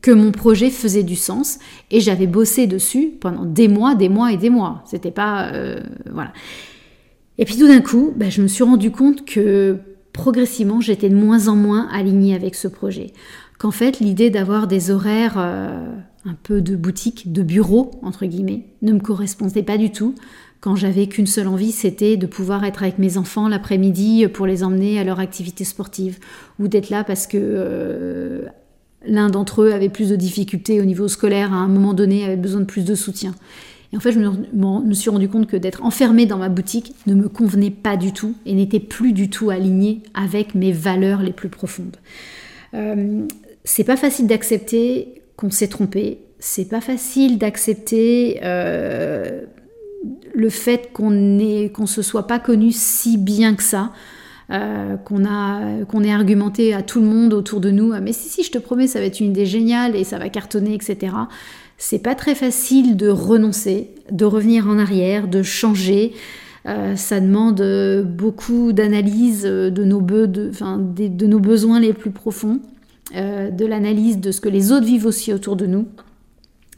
que 0.00 0.10
mon 0.10 0.32
projet 0.32 0.70
faisait 0.70 1.02
du 1.02 1.16
sens 1.16 1.58
et 1.90 2.00
j'avais 2.00 2.26
bossé 2.26 2.66
dessus 2.66 3.12
pendant 3.20 3.44
des 3.44 3.68
mois, 3.68 3.94
des 3.94 4.08
mois 4.08 4.32
et 4.32 4.36
des 4.36 4.50
mois. 4.50 4.82
C'était 4.86 5.10
pas 5.10 5.50
voilà. 6.10 6.32
Et 7.38 7.44
puis 7.44 7.56
tout 7.56 7.66
d'un 7.66 7.80
coup, 7.80 8.12
bah, 8.16 8.28
je 8.28 8.42
me 8.42 8.48
suis 8.48 8.64
rendu 8.64 8.90
compte 8.90 9.24
que 9.24 9.78
progressivement, 10.12 10.80
j'étais 10.80 11.08
de 11.08 11.16
moins 11.16 11.48
en 11.48 11.56
moins 11.56 11.88
alignée 11.92 12.34
avec 12.34 12.54
ce 12.54 12.68
projet 12.68 13.12
qu'en 13.62 13.70
fait 13.70 14.00
l'idée 14.00 14.28
d'avoir 14.28 14.66
des 14.66 14.90
horaires 14.90 15.34
euh, 15.36 15.86
un 16.24 16.34
peu 16.42 16.60
de 16.60 16.74
boutique, 16.74 17.32
de 17.32 17.42
bureau, 17.42 17.92
entre 18.02 18.26
guillemets, 18.26 18.64
ne 18.82 18.92
me 18.92 18.98
correspondait 18.98 19.62
pas 19.62 19.78
du 19.78 19.92
tout. 19.92 20.16
Quand 20.60 20.74
j'avais 20.74 21.06
qu'une 21.06 21.28
seule 21.28 21.46
envie, 21.46 21.70
c'était 21.70 22.16
de 22.16 22.26
pouvoir 22.26 22.64
être 22.64 22.82
avec 22.82 22.98
mes 22.98 23.18
enfants 23.18 23.46
l'après-midi 23.46 24.26
pour 24.26 24.46
les 24.46 24.64
emmener 24.64 24.98
à 24.98 25.04
leur 25.04 25.20
activité 25.20 25.62
sportive, 25.62 26.18
ou 26.58 26.66
d'être 26.66 26.90
là 26.90 27.04
parce 27.04 27.28
que 27.28 27.38
euh, 27.40 28.42
l'un 29.06 29.30
d'entre 29.30 29.62
eux 29.62 29.72
avait 29.72 29.88
plus 29.88 30.10
de 30.10 30.16
difficultés 30.16 30.80
au 30.80 30.84
niveau 30.84 31.06
scolaire, 31.06 31.52
à 31.52 31.56
un 31.56 31.68
moment 31.68 31.94
donné 31.94 32.24
avait 32.24 32.36
besoin 32.36 32.62
de 32.62 32.66
plus 32.66 32.84
de 32.84 32.96
soutien. 32.96 33.32
Et 33.92 33.96
en 33.96 34.00
fait, 34.00 34.12
je 34.12 34.18
me, 34.18 34.94
suis 34.94 35.10
rendu 35.10 35.28
compte 35.28 35.46
que 35.46 35.56
d'être 35.56 35.84
enfermée 35.84 36.24
dans 36.24 36.38
ma 36.38 36.48
boutique 36.48 36.94
ne 37.06 37.14
me 37.14 37.28
convenait 37.28 37.70
pas 37.70 37.96
du 37.96 38.12
tout 38.12 38.34
et 38.46 38.54
n'était 38.54 38.80
plus 38.80 39.12
du 39.12 39.28
tout 39.28 39.50
aligné 39.50 40.02
avec 40.14 40.54
mes 40.54 40.72
valeurs 40.72 41.22
les 41.22 41.32
plus 41.32 41.50
profondes. 41.50 41.96
Euh, 42.74 43.26
c'est 43.64 43.84
pas 43.84 43.96
facile 43.96 44.26
d'accepter 44.26 45.22
qu'on 45.36 45.50
s'est 45.50 45.68
trompé. 45.68 46.20
C'est 46.38 46.68
pas 46.68 46.80
facile 46.80 47.36
d'accepter 47.38 48.40
euh, 48.42 49.42
le 50.34 50.48
fait 50.48 50.90
qu'on 50.92 51.10
ne 51.10 51.68
se 51.86 52.02
soit 52.02 52.26
pas 52.26 52.38
connu 52.38 52.72
si 52.72 53.18
bien 53.18 53.54
que 53.54 53.62
ça. 53.62 53.92
Euh, 54.50 54.96
qu'on 54.96 56.04
ait 56.04 56.12
argumenté 56.12 56.74
à 56.74 56.82
tout 56.82 57.00
le 57.00 57.06
monde 57.06 57.32
autour 57.32 57.60
de 57.60 57.70
nous 57.70 57.92
ah, 57.94 58.00
mais 58.00 58.12
si 58.12 58.28
si 58.28 58.42
je 58.42 58.50
te 58.50 58.58
promets 58.58 58.88
ça 58.88 58.98
va 58.98 59.06
être 59.06 59.20
une 59.20 59.30
idée 59.30 59.46
géniale 59.46 59.94
et 59.96 60.02
ça 60.04 60.18
va 60.18 60.28
cartonner 60.28 60.74
etc 60.74 61.14
c'est 61.82 61.98
pas 61.98 62.14
très 62.14 62.34
facile 62.36 62.96
de 62.96 63.08
renoncer 63.08 63.90
de 64.10 64.24
revenir 64.24 64.68
en 64.68 64.78
arrière 64.78 65.26
de 65.26 65.42
changer 65.42 66.12
euh, 66.66 66.94
ça 66.94 67.18
demande 67.18 67.60
beaucoup 68.06 68.72
d'analyse 68.72 69.42
de, 69.42 69.84
nos 69.84 70.00
de, 70.00 71.26
nos 71.26 71.40
besoins 71.40 71.80
les 71.80 71.92
plus 71.92 72.12
profonds 72.12 72.60
de 73.12 73.66
l'analyse 73.66 74.20
de 74.20 74.30
ce 74.30 74.40
que 74.40 74.48
les 74.48 74.70
autres 74.72 74.86
vivent 74.86 75.04
aussi 75.04 75.34
autour 75.34 75.56
de 75.56 75.66
nous. 75.66 75.86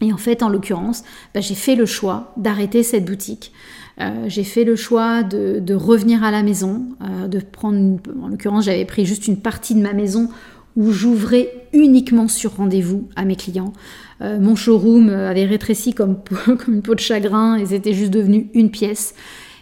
Et 0.01 0.13
en 0.13 0.17
fait, 0.17 0.43
en 0.43 0.49
l'occurrence, 0.49 1.05
bah, 1.35 1.41
j'ai 1.41 1.55
fait 1.55 1.77
le 1.77 1.87
choix 1.87 2.33
d'arrêter 2.37 2.83
cette 2.83 3.05
boutique. 3.05 3.53
Euh, 4.01 4.25
j'ai 4.27 4.43
fait 4.43 4.65
le 4.65 4.75
choix 4.75 5.23
de, 5.23 5.75
revenir 5.75 6.25
à 6.25 6.31
la 6.31 6.43
maison, 6.43 6.83
euh, 7.01 7.29
de 7.29 7.39
prendre, 7.39 7.99
en 8.21 8.29
l'occurrence, 8.29 8.65
j'avais 8.65 8.85
pris 8.85 9.07
juste 9.07 9.29
une 9.29 9.37
partie 9.37 9.75
de 9.75 9.81
ma 9.81 9.93
maison 9.93 10.29
où 10.77 10.93
j'ouvrais 10.93 11.51
uniquement 11.73 12.29
sur 12.29 12.57
rendez-vous 12.57 13.09
à 13.17 13.25
mes 13.25 13.37
clients. 13.37 13.73
Euh, 14.21 14.39
mon 14.39 14.57
showroom 14.57 15.09
avait 15.09 15.45
rétréci 15.45 15.95
comme, 15.95 16.19
comme 16.45 16.75
une 16.75 16.83
peau 16.83 16.95
de 16.95 17.01
chagrin 17.01 17.57
et 17.57 17.67
c'était 17.67 17.95
juste 17.95 18.13
devenu 18.13 18.51
une 18.55 18.71
pièce. 18.71 19.15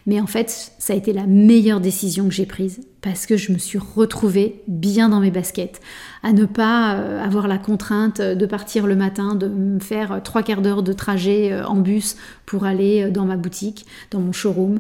Mais 0.07 0.21
en 0.21 0.27
fait, 0.27 0.73
ça 0.79 0.93
a 0.93 0.97
été 0.97 1.13
la 1.13 1.27
meilleure 1.27 1.81
décision 1.81 2.29
que 2.29 2.35
j'ai 2.35 2.47
prise 2.47 2.81
parce 3.03 3.27
que 3.27 3.37
je 3.37 3.53
me 3.53 3.59
suis 3.59 3.79
retrouvée 3.79 4.63
bien 4.69 5.09
dans 5.09 5.21
mes 5.21 5.33
baskets, 5.33 5.81
à 6.23 6.33
ne 6.33 6.45
pas 6.45 6.95
euh, 6.95 7.23
avoir 7.23 7.49
la 7.49 7.59
contrainte 7.59 8.21
de 8.21 8.47
partir 8.47 8.87
le 8.87 8.95
matin, 8.95 9.35
de 9.35 9.49
me 9.49 9.81
faire 9.81 10.21
trois 10.23 10.43
quarts 10.43 10.63
d'heure 10.63 10.85
de 10.85 10.93
trajet 10.93 11.53
euh, 11.53 11.67
en 11.67 11.77
bus 11.77 12.17
pour 12.47 12.65
aller 12.65 13.03
euh, 13.03 13.11
dans 13.11 13.25
ma 13.25 13.37
boutique, 13.37 13.87
dans 14.13 14.21
mon 14.21 14.33
showroom. 14.33 14.79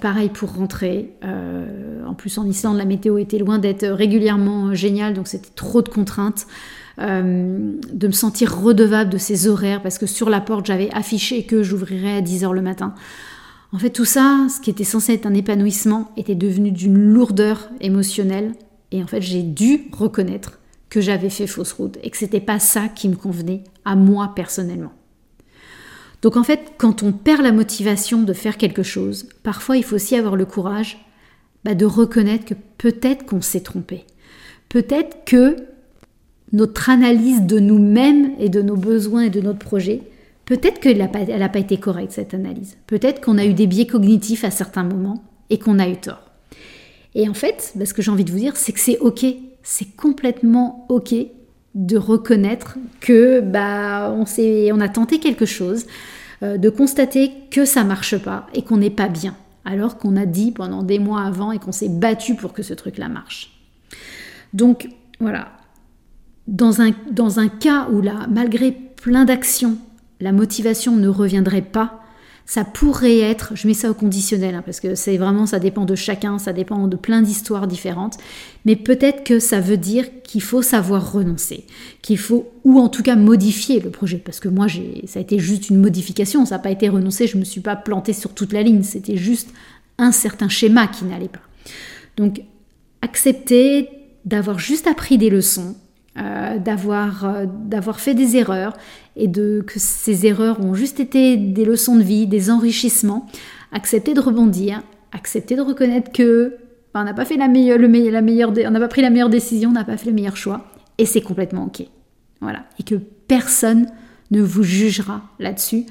pareil 0.00 0.28
pour 0.28 0.54
rentrer. 0.54 1.14
en 1.22 2.14
plus, 2.14 2.38
en 2.38 2.44
Islande, 2.44 2.76
la 2.76 2.84
météo 2.84 3.18
était 3.18 3.38
loin 3.38 3.58
d'être 3.58 3.86
régulièrement 3.86 4.74
géniale, 4.74 5.14
donc 5.14 5.28
c'était 5.28 5.50
trop 5.54 5.82
de 5.82 5.88
contraintes. 5.88 6.46
de 6.98 8.06
me 8.06 8.12
sentir 8.12 8.56
redevable 8.56 9.10
de 9.10 9.18
ces 9.18 9.48
horaires 9.48 9.82
parce 9.82 9.98
que 9.98 10.06
sur 10.06 10.28
la 10.28 10.40
porte 10.40 10.66
j'avais 10.66 10.90
affiché 10.92 11.44
que 11.44 11.62
j'ouvrirais 11.62 12.16
à 12.16 12.20
10h 12.20 12.52
le 12.52 12.62
matin. 12.62 12.94
En 13.72 13.78
fait, 13.78 13.90
tout 13.90 14.04
ça, 14.04 14.46
ce 14.48 14.60
qui 14.60 14.70
était 14.70 14.84
censé 14.84 15.14
être 15.14 15.26
un 15.26 15.34
épanouissement, 15.34 16.12
était 16.16 16.34
devenu 16.34 16.72
d'une 16.72 16.98
lourdeur 16.98 17.70
émotionnelle. 17.80 18.52
Et 18.90 19.02
en 19.02 19.06
fait, 19.06 19.20
j'ai 19.20 19.42
dû 19.42 19.88
reconnaître 19.92 20.58
que 20.88 21.00
j'avais 21.00 21.30
fait 21.30 21.46
fausse 21.46 21.72
route 21.72 21.98
et 22.02 22.10
que 22.10 22.16
c'était 22.16 22.40
pas 22.40 22.58
ça 22.58 22.88
qui 22.88 23.08
me 23.08 23.14
convenait 23.14 23.62
à 23.84 23.94
moi 23.94 24.32
personnellement. 24.34 24.92
Donc 26.22 26.36
en 26.36 26.42
fait, 26.42 26.72
quand 26.76 27.02
on 27.02 27.12
perd 27.12 27.42
la 27.42 27.52
motivation 27.52 28.22
de 28.22 28.32
faire 28.32 28.58
quelque 28.58 28.82
chose, 28.82 29.28
parfois 29.42 29.76
il 29.76 29.84
faut 29.84 29.94
aussi 29.94 30.16
avoir 30.16 30.36
le 30.36 30.44
courage 30.44 30.98
bah, 31.64 31.74
de 31.74 31.86
reconnaître 31.86 32.44
que 32.44 32.54
peut-être 32.76 33.24
qu'on 33.24 33.40
s'est 33.40 33.60
trompé. 33.60 34.04
Peut-être 34.68 35.24
que 35.24 35.56
notre 36.52 36.90
analyse 36.90 37.42
de 37.42 37.60
nous-mêmes 37.60 38.32
et 38.38 38.48
de 38.48 38.60
nos 38.60 38.76
besoins 38.76 39.22
et 39.22 39.30
de 39.30 39.40
notre 39.40 39.60
projet 39.60 40.02
Peut-être 40.50 40.80
qu'elle 40.80 40.98
n'a 40.98 41.06
pas, 41.06 41.60
été 41.60 41.76
correcte, 41.76 42.10
cette 42.10 42.34
analyse. 42.34 42.76
Peut-être 42.88 43.20
qu'on 43.20 43.38
a 43.38 43.44
eu 43.44 43.54
des 43.54 43.68
biais 43.68 43.86
cognitifs 43.86 44.42
à 44.42 44.50
certains 44.50 44.82
moments 44.82 45.22
et 45.48 45.60
qu'on 45.60 45.78
a 45.78 45.88
eu 45.88 45.94
tort. 45.94 46.28
Et 47.14 47.28
en 47.28 47.34
fait, 47.34 47.70
bah, 47.76 47.86
ce 47.86 47.94
que 47.94 48.02
j'ai 48.02 48.10
envie 48.10 48.24
de 48.24 48.32
vous 48.32 48.38
dire, 48.38 48.56
c'est 48.56 48.72
que 48.72 48.80
c'est 48.80 48.98
OK. 48.98 49.24
C'est 49.62 49.94
complètement 49.94 50.86
OK 50.88 51.14
de 51.76 51.96
reconnaître 51.96 52.78
que 52.98 53.38
bah, 53.38 54.12
on, 54.12 54.24
on 54.24 54.80
a 54.80 54.88
tenté 54.88 55.20
quelque 55.20 55.46
chose, 55.46 55.86
euh, 56.42 56.56
de 56.56 56.68
constater 56.68 57.30
que 57.52 57.64
ça 57.64 57.84
marche 57.84 58.18
pas 58.18 58.48
et 58.52 58.62
qu'on 58.62 58.78
n'est 58.78 58.90
pas 58.90 59.06
bien, 59.06 59.36
alors 59.64 59.98
qu'on 59.98 60.16
a 60.16 60.26
dit 60.26 60.50
pendant 60.50 60.82
des 60.82 60.98
mois 60.98 61.22
avant 61.22 61.52
et 61.52 61.60
qu'on 61.60 61.70
s'est 61.70 61.88
battu 61.88 62.34
pour 62.34 62.52
que 62.52 62.64
ce 62.64 62.74
truc-là 62.74 63.08
marche. 63.08 63.52
Donc 64.52 64.88
voilà, 65.20 65.52
dans 66.48 66.80
un, 66.80 66.90
dans 67.12 67.38
un 67.38 67.46
cas 67.46 67.86
où 67.92 68.00
là, 68.02 68.26
malgré 68.28 68.72
plein 68.72 69.24
d'actions, 69.24 69.78
la 70.20 70.32
motivation 70.32 70.96
ne 70.96 71.08
reviendrait 71.08 71.62
pas, 71.62 72.00
ça 72.50 72.64
pourrait 72.64 73.18
être, 73.18 73.52
je 73.54 73.68
mets 73.68 73.74
ça 73.74 73.90
au 73.90 73.94
conditionnel, 73.94 74.56
hein, 74.56 74.62
parce 74.64 74.80
que 74.80 74.96
c'est 74.96 75.16
vraiment, 75.16 75.46
ça 75.46 75.60
dépend 75.60 75.84
de 75.84 75.94
chacun, 75.94 76.38
ça 76.38 76.52
dépend 76.52 76.88
de 76.88 76.96
plein 76.96 77.22
d'histoires 77.22 77.68
différentes, 77.68 78.18
mais 78.64 78.74
peut-être 78.74 79.22
que 79.22 79.38
ça 79.38 79.60
veut 79.60 79.76
dire 79.76 80.06
qu'il 80.24 80.42
faut 80.42 80.60
savoir 80.60 81.12
renoncer, 81.12 81.64
qu'il 82.02 82.18
faut, 82.18 82.50
ou 82.64 82.80
en 82.80 82.88
tout 82.88 83.04
cas 83.04 83.14
modifier 83.14 83.78
le 83.78 83.90
projet, 83.90 84.16
parce 84.16 84.40
que 84.40 84.48
moi, 84.48 84.66
ça 85.06 85.20
a 85.20 85.22
été 85.22 85.38
juste 85.38 85.70
une 85.70 85.80
modification, 85.80 86.44
ça 86.44 86.56
n'a 86.56 86.58
pas 86.58 86.72
été 86.72 86.88
renoncé, 86.88 87.28
je 87.28 87.36
ne 87.36 87.40
me 87.40 87.44
suis 87.44 87.60
pas 87.60 87.76
planté 87.76 88.12
sur 88.12 88.34
toute 88.34 88.52
la 88.52 88.64
ligne, 88.64 88.82
c'était 88.82 89.16
juste 89.16 89.50
un 89.98 90.10
certain 90.10 90.48
schéma 90.48 90.88
qui 90.88 91.04
n'allait 91.04 91.28
pas. 91.28 91.42
Donc, 92.16 92.42
accepter 93.00 93.88
d'avoir 94.24 94.58
juste 94.58 94.88
appris 94.88 95.18
des 95.18 95.30
leçons, 95.30 95.76
euh, 96.20 96.58
d'avoir 96.58 97.24
euh, 97.24 97.46
d'avoir 97.46 98.00
fait 98.00 98.14
des 98.14 98.36
erreurs 98.36 98.76
et 99.16 99.28
de 99.28 99.62
que 99.66 99.78
ces 99.78 100.26
erreurs 100.26 100.60
ont 100.60 100.74
juste 100.74 101.00
été 101.00 101.36
des 101.36 101.64
leçons 101.64 101.96
de 101.96 102.02
vie, 102.02 102.26
des 102.26 102.50
enrichissements. 102.50 103.26
Accepter 103.72 104.14
de 104.14 104.20
rebondir, 104.20 104.82
accepter 105.12 105.56
de 105.56 105.62
reconnaître 105.62 106.10
que 106.12 106.56
ben, 106.92 107.02
on 107.02 107.04
n'a 107.04 107.14
pas 107.14 107.24
fait 107.24 107.36
la 107.36 107.48
meilleure, 107.48 107.78
le 107.78 107.86
la 108.10 108.20
meilleure, 108.20 108.52
on 108.66 108.70
n'a 108.70 108.80
pas 108.80 108.88
pris 108.88 109.02
la 109.02 109.10
meilleure 109.10 109.30
décision, 109.30 109.70
on 109.70 109.72
n'a 109.72 109.84
pas 109.84 109.96
fait 109.96 110.06
le 110.06 110.14
meilleur 110.14 110.36
choix, 110.36 110.66
et 110.98 111.06
c'est 111.06 111.20
complètement 111.20 111.66
ok. 111.66 111.86
Voilà, 112.40 112.64
et 112.78 112.82
que 112.82 112.96
personne 112.96 113.86
ne 114.30 114.42
vous 114.42 114.62
jugera 114.62 115.22
là-dessus, 115.38 115.86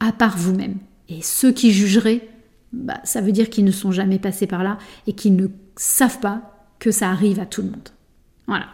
à 0.00 0.12
part 0.12 0.36
vous-même. 0.36 0.76
Et 1.08 1.22
ceux 1.22 1.52
qui 1.52 1.70
jugeraient, 1.70 2.28
bah, 2.72 3.00
ça 3.04 3.20
veut 3.20 3.32
dire 3.32 3.50
qu'ils 3.50 3.64
ne 3.64 3.70
sont 3.70 3.92
jamais 3.92 4.18
passés 4.18 4.46
par 4.46 4.64
là 4.64 4.78
et 5.06 5.12
qu'ils 5.12 5.36
ne 5.36 5.46
savent 5.76 6.18
pas 6.18 6.56
que 6.78 6.90
ça 6.90 7.10
arrive 7.10 7.38
à 7.38 7.46
tout 7.46 7.62
le 7.62 7.68
monde. 7.68 7.88
Voilà. 8.46 8.66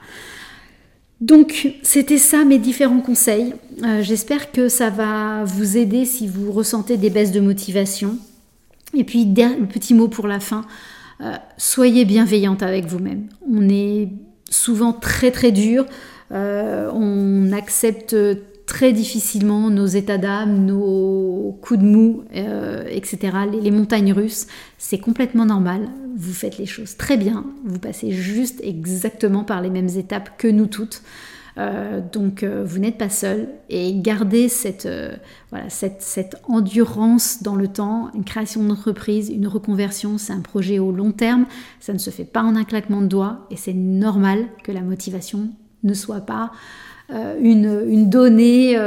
Donc, 1.23 1.69
c'était 1.85 2.19
ça 2.19 2.45
mes 2.45 2.59
différents 2.59 3.01
conseils. 3.01 3.55
Euh, 3.85 4.03
j'espère 4.03 4.51
que 4.51 4.69
ça 4.69 4.91
va 4.91 5.45
vous 5.45 5.77
aider 5.77 6.05
si 6.05 6.27
vous 6.27 6.51
ressentez 6.51 6.97
des 6.97 7.11
baisses 7.11 7.31
de 7.31 7.39
motivation. 7.39 8.19
Et 8.93 9.05
puis, 9.05 9.25
le 9.25 9.67
petit 9.67 9.95
mot 9.95 10.09
pour 10.09 10.27
la 10.27 10.41
fin, 10.41 10.65
euh, 11.21 11.31
soyez 11.59 12.05
bienveillante 12.05 12.65
avec 12.65 12.87
vous-même. 12.87 13.29
On 13.49 13.69
est 13.69 14.09
souvent 14.51 14.93
très 14.93 15.31
très 15.31 15.53
dur, 15.53 15.87
euh, 16.33 16.91
on 16.93 17.53
accepte 17.53 18.17
très 18.73 18.93
difficilement 18.95 19.69
nos 19.69 19.85
états 19.87 20.17
d'âme, 20.17 20.65
nos 20.65 21.59
coups 21.61 21.79
de 21.81 21.85
mou, 21.85 22.25
etc., 22.89 23.19
les 23.53 23.71
montagnes 23.71 24.15
russes. 24.15 24.47
C'est 24.79 24.97
complètement 24.99 25.45
normal 25.45 25.89
vous 26.17 26.33
faites 26.33 26.59
les 26.59 26.67
choses 26.67 26.97
très 26.97 27.17
bien, 27.17 27.45
vous 27.65 27.79
passez 27.79 28.13
juste 28.13 28.61
exactement 28.63 29.45
par 29.45 29.61
les 29.61 29.71
mêmes 29.71 29.89
étapes 29.89 30.31
que 30.39 30.49
nous 30.49 30.67
toutes. 30.67 31.03
Euh, 31.59 32.01
donc 32.01 32.43
euh, 32.43 32.65
vous 32.65 32.79
n'êtes 32.79 32.97
pas 32.97 33.11
seul 33.11 33.47
et 33.69 33.93
gardez 33.95 34.49
cette, 34.49 34.87
euh, 34.87 35.15
voilà, 35.51 35.69
cette, 35.69 36.01
cette, 36.01 36.37
endurance 36.49 37.43
dans 37.43 37.57
le 37.57 37.69
temps. 37.69 38.11
Une 38.15 38.25
création 38.25 38.63
d'entreprise, 38.63 39.29
une 39.29 39.47
reconversion, 39.47 40.17
c'est 40.17 40.33
un 40.33 40.41
projet 40.41 40.79
au 40.79 40.93
long 40.93 41.13
terme. 41.13 41.45
Ça 41.79 41.93
ne 41.93 41.99
se 41.99 42.09
fait 42.09 42.25
pas 42.25 42.43
en 42.43 42.57
un 42.57 42.65
claquement 42.65 43.03
de 43.03 43.07
doigts 43.07 43.47
et 43.51 43.57
c'est 43.57 43.75
normal 43.75 44.47
que 44.65 44.73
la 44.73 44.81
motivation 44.81 45.51
ne 45.83 45.93
soit 45.93 46.23
pas 46.23 46.53
une, 47.11 47.85
une, 47.89 48.09
donnée 48.09 48.79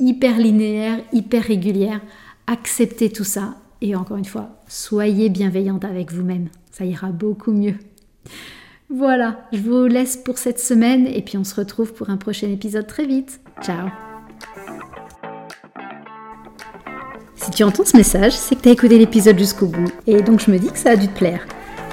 hyper 0.00 0.38
linéaire, 0.38 1.00
hyper 1.12 1.42
régulière. 1.42 2.00
Acceptez 2.46 3.10
tout 3.10 3.24
ça 3.24 3.56
et 3.80 3.94
encore 3.94 4.16
une 4.16 4.24
fois, 4.24 4.50
soyez 4.68 5.28
bienveillante 5.28 5.84
avec 5.84 6.12
vous-même 6.12 6.48
ça 6.76 6.84
ira 6.84 7.08
beaucoup 7.08 7.52
mieux. 7.52 7.76
Voilà, 8.90 9.46
je 9.52 9.58
vous 9.58 9.86
laisse 9.86 10.16
pour 10.16 10.38
cette 10.38 10.58
semaine 10.58 11.06
et 11.06 11.22
puis 11.22 11.38
on 11.38 11.44
se 11.44 11.54
retrouve 11.54 11.92
pour 11.94 12.10
un 12.10 12.16
prochain 12.16 12.48
épisode 12.48 12.86
très 12.86 13.06
vite. 13.06 13.40
Ciao 13.62 13.88
Si 17.36 17.50
tu 17.52 17.62
entends 17.62 17.84
ce 17.84 17.96
message, 17.96 18.32
c'est 18.32 18.56
que 18.56 18.62
tu 18.62 18.68
as 18.70 18.72
écouté 18.72 18.98
l'épisode 18.98 19.38
jusqu'au 19.38 19.66
bout 19.66 19.90
et 20.06 20.20
donc 20.22 20.40
je 20.40 20.50
me 20.50 20.58
dis 20.58 20.68
que 20.68 20.78
ça 20.78 20.90
a 20.90 20.96
dû 20.96 21.06
te 21.06 21.16
plaire. 21.16 21.46